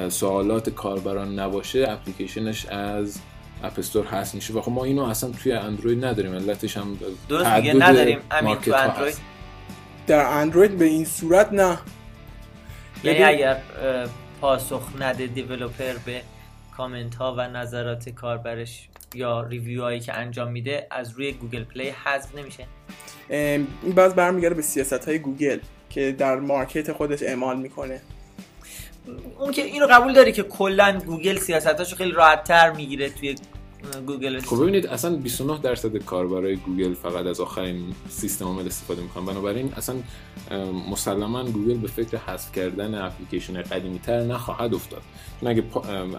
[0.09, 3.19] سوالات کاربران نباشه اپلیکیشنش از
[3.63, 4.53] اپستور هست میشه.
[4.53, 6.33] و خب ما اینو اصلا توی اندروید نداریم.
[6.33, 8.19] علتش هم درست میگه نداریم.
[8.31, 9.15] امین تو اندروید.
[10.07, 11.77] در اندروید به این صورت نه.
[13.03, 13.57] یعنی اگر
[14.41, 16.21] پاسخ نده developer به
[16.77, 21.89] کامنت ها و نظرات کاربرش یا review هایی که انجام میده از روی گوگل پلی
[21.89, 22.65] حذف نمیشه.
[23.29, 25.59] این باز برمیگرده به سیاست های گوگل
[25.89, 28.01] که در مارکت خودش اعمال می‌کنه.
[29.39, 33.35] اون که اینو قبول داری که کلا گوگل سیاستاشو خیلی راحت تر می‌گیره توی
[34.07, 39.25] گوگل خب ببینید اصلا 29 درصد کاربرای گوگل فقط از آخرین سیستم عامل استفاده می‌کنن.
[39.25, 39.95] بنابراین اصلا
[40.91, 45.01] مسلما گوگل به فکر حذف کردن اپلیکیشن قدیمی تر نخواهد افتاد.
[45.39, 45.63] چون اگه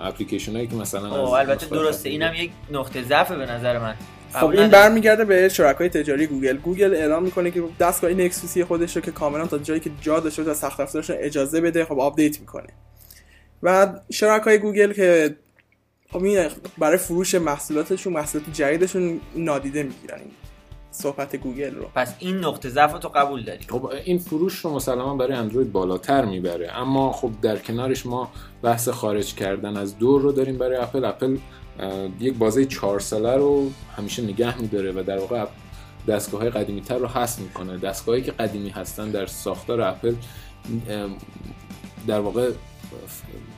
[0.01, 3.95] اپلیکیشن هایی که مثلا البته درسته اینم یک نقطه ضعف به نظر من.
[4.33, 6.57] خب این برمیگرده به شرکای تجاری گوگل.
[6.57, 10.45] گوگل اعلام می‌کنه که دستگاه نکسوس خودش رو که کاملا تا جایی که جا داشته
[10.45, 12.69] تا سخت افزارش اجازه بده خب آپدیت می‌کنه.
[13.63, 15.37] و شرکای گوگل که
[16.17, 16.49] خب این
[16.79, 20.21] برای فروش محصولاتشون محصولات جدیدشون نادیده می‌گیرن
[20.91, 21.85] صحبت گوگل رو.
[21.95, 26.25] پس این نقطه ضعف رو قبول داری؟ خب این فروش رو مسلما برای اندروید بالاتر
[26.25, 26.79] می‌بره.
[26.79, 28.31] اما خب در کنارش ما
[28.63, 31.05] بحث خارج کردن از دور رو داریم برای اپل.
[31.05, 31.37] اپل
[32.21, 35.45] یک بازه چهار ساله رو همیشه نگه میداره و در واقع
[36.09, 37.79] دستگاه های قدیمی تر رو حذف می‌کنه.
[37.79, 40.15] دستگاهی که قدیمی هستن در ساختار اپل
[42.07, 42.51] در واقع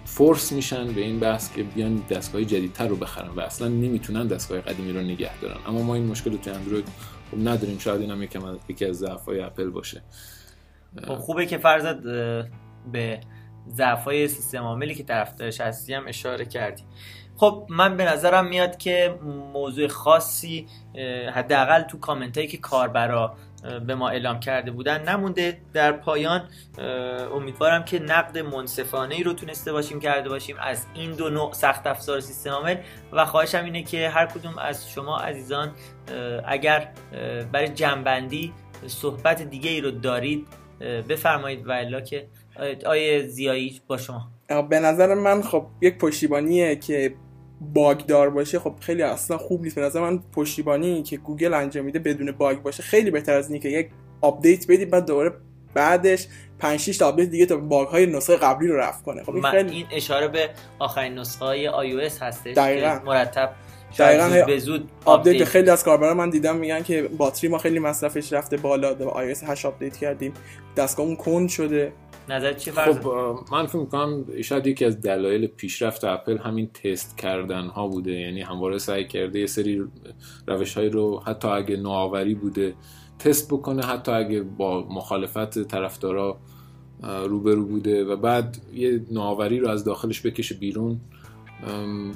[0.05, 4.61] فورس میشن به این بحث که بیان دستگاه جدیدتر رو بخرن و اصلا نمی‌تونن دستگاه
[4.61, 5.57] قدیمی رو نگه دارن.
[5.67, 6.89] اما ما این مشکل تو اندروید
[7.31, 7.79] خب نداریم.
[7.79, 8.23] شاید این هم
[8.69, 10.03] یکی از ضعف‌های اپل باشه.
[11.07, 11.97] خب خوبه که فرضت
[12.93, 13.21] به
[13.69, 16.83] ضعف‌های سیستم عاملی که طرفدارش هستی هم اشاره کردی.
[17.37, 19.19] خب من به نظرم میاد که
[19.53, 20.67] موضوع خاصی
[21.35, 23.37] حداقل تو کامنت هایی که کاربرا
[23.87, 25.09] به ما اعلام کرده بودن.
[25.09, 26.49] نمونده در پایان.
[27.35, 31.87] امیدوارم که نقد منصفانه ای رو تونسته باشیم کرده باشیم از این دو نوع سخت
[31.87, 32.77] افزار سیستم عامل.
[33.13, 35.73] و خواهشم اینه که هر کدوم از شما عزیزان
[36.47, 36.89] اگر
[37.53, 38.53] برای جنبندی
[38.87, 40.47] صحبت دیگه ای رو دارید
[41.09, 41.67] بفرمایید.
[41.67, 42.27] و الا که
[42.87, 44.29] آقای ضیایی با شما.
[44.71, 47.15] به نظر من خب یک پشتیبانیه که
[47.61, 49.75] باگ دار باشه خب خیلی اصلا خوب نیست.
[49.75, 53.63] به نظر من پشتیبانی که گوگل انجام میده بدون باگ باشه خیلی بهتر از اینه
[53.63, 53.91] که یک
[54.21, 55.33] آپدیت بدی بعد دوباره
[55.75, 56.27] بعدش
[56.59, 59.25] 5 6 تا آپدیت دیگه تا باگ های نسخه قبلی رو رفع کنه.
[59.25, 62.99] خب این خیلی این اشاره به آخرین نسخه های iOS هستش دقیقاً.
[62.99, 63.51] که مرتب
[63.99, 64.47] دقیقاً.
[64.47, 68.57] به زود آپدیت خیلی از کاربرا من دیدم میگن که باتری ما خیلی مصرفش رفته
[68.57, 68.95] بالا.
[68.95, 70.35] iOS 8 آپدیت کردیم.
[70.77, 71.93] دستگاهمون کند شده.
[72.31, 77.19] نظر چی فرض خب من فکر می‌کنم شاید یکی از دلایل پیشرفت اپل همین تست
[77.19, 78.13] کردن ها بوده.
[78.13, 79.85] یعنی همواره سعی کرده یه سری
[80.47, 82.75] روش هایی رو حتی اگه نوآوری بوده
[83.19, 86.39] تست بکنه حتی اگه با مخالفت طرفدارا
[87.03, 91.01] روبرو بوده و بعد یه نوآوری رو از داخلش بکشه بیرون.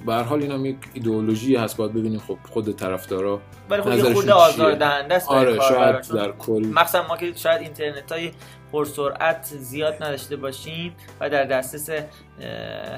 [0.06, 3.40] به هر حال این هم یک ایدئولوژی هست باید ببینیم خب خود طرفدارا
[3.70, 6.66] ولی خب خورده چیه؟ آزاردهنده است آره شاید در کل.
[6.74, 8.30] مخصوصا ما که شاید اینترنت های
[8.72, 11.90] پرسرعت زیاد نداشته باشیم و در دسترس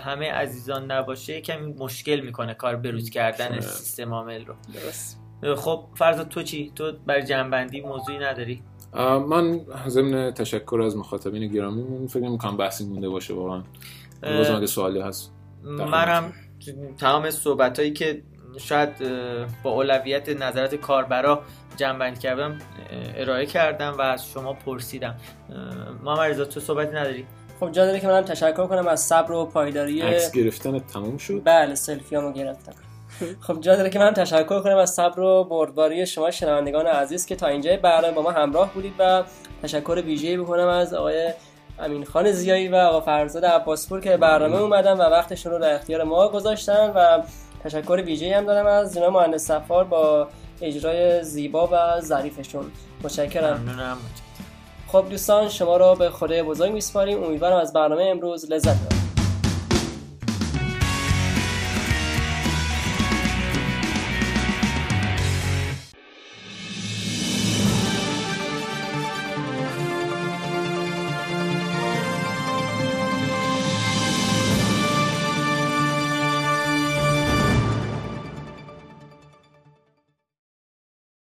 [0.05, 3.61] همه عزیزان نباشه کمی مشکل می‌کنه کار بروز کردن شاید.
[3.61, 4.55] سیستم عامل رو.
[4.75, 5.21] درست.
[5.57, 8.63] خب فرض تو چی؟ تو برای جنبندی موضوعی نداری؟
[9.29, 13.63] من ضمن تشکر از مخاطبین گرامیمون فکر نمی‌کنم بحثی مونده باشه واقعا.
[14.23, 15.33] بازم اگه سوالی هست.
[15.65, 16.33] منم
[16.99, 18.23] تمام صحبت هایی که
[18.59, 18.91] شاید
[19.63, 21.43] با اولویت نظرات کاربرا
[21.77, 22.59] جنبندی کردم
[23.17, 25.15] ارائه کردم و از شما پرسیدم.
[26.05, 27.27] محمد رضا تو صحبتی نداری؟
[27.61, 31.43] خب جا داره که منم تشکر کنم از صبر و پایداری عکس گرفتن تموم شد؟
[31.45, 32.73] بله سلفیامو گرفتم.
[33.41, 37.37] خب جا داره که من تشکر کنم از صبر و بردباری شما شنوندگان عزیز که
[37.37, 39.25] تا اینجای برنامه با ما همراه بودید و
[39.63, 41.33] تشکر ویژه‌ای بکنم از آقای
[41.79, 46.05] امین خان زیایی و آقا فرزاد عباسپور که برنامه اومدن و وقتشون رو در اختیار
[46.05, 47.23] ما گذاشتن و
[47.65, 50.29] تشکر ویژه‌ای هم دارم از جناب مهندس سفار با
[50.63, 52.65] اجرای زیبا و ظریفشون.
[53.05, 53.61] متشکرم.
[53.61, 53.97] ممنونم.
[54.87, 57.25] خب دوستان شما رو به خدای بزرگ میسپاریم.
[57.25, 59.04] امیدوارم از برنامه امروز لذت ببرید.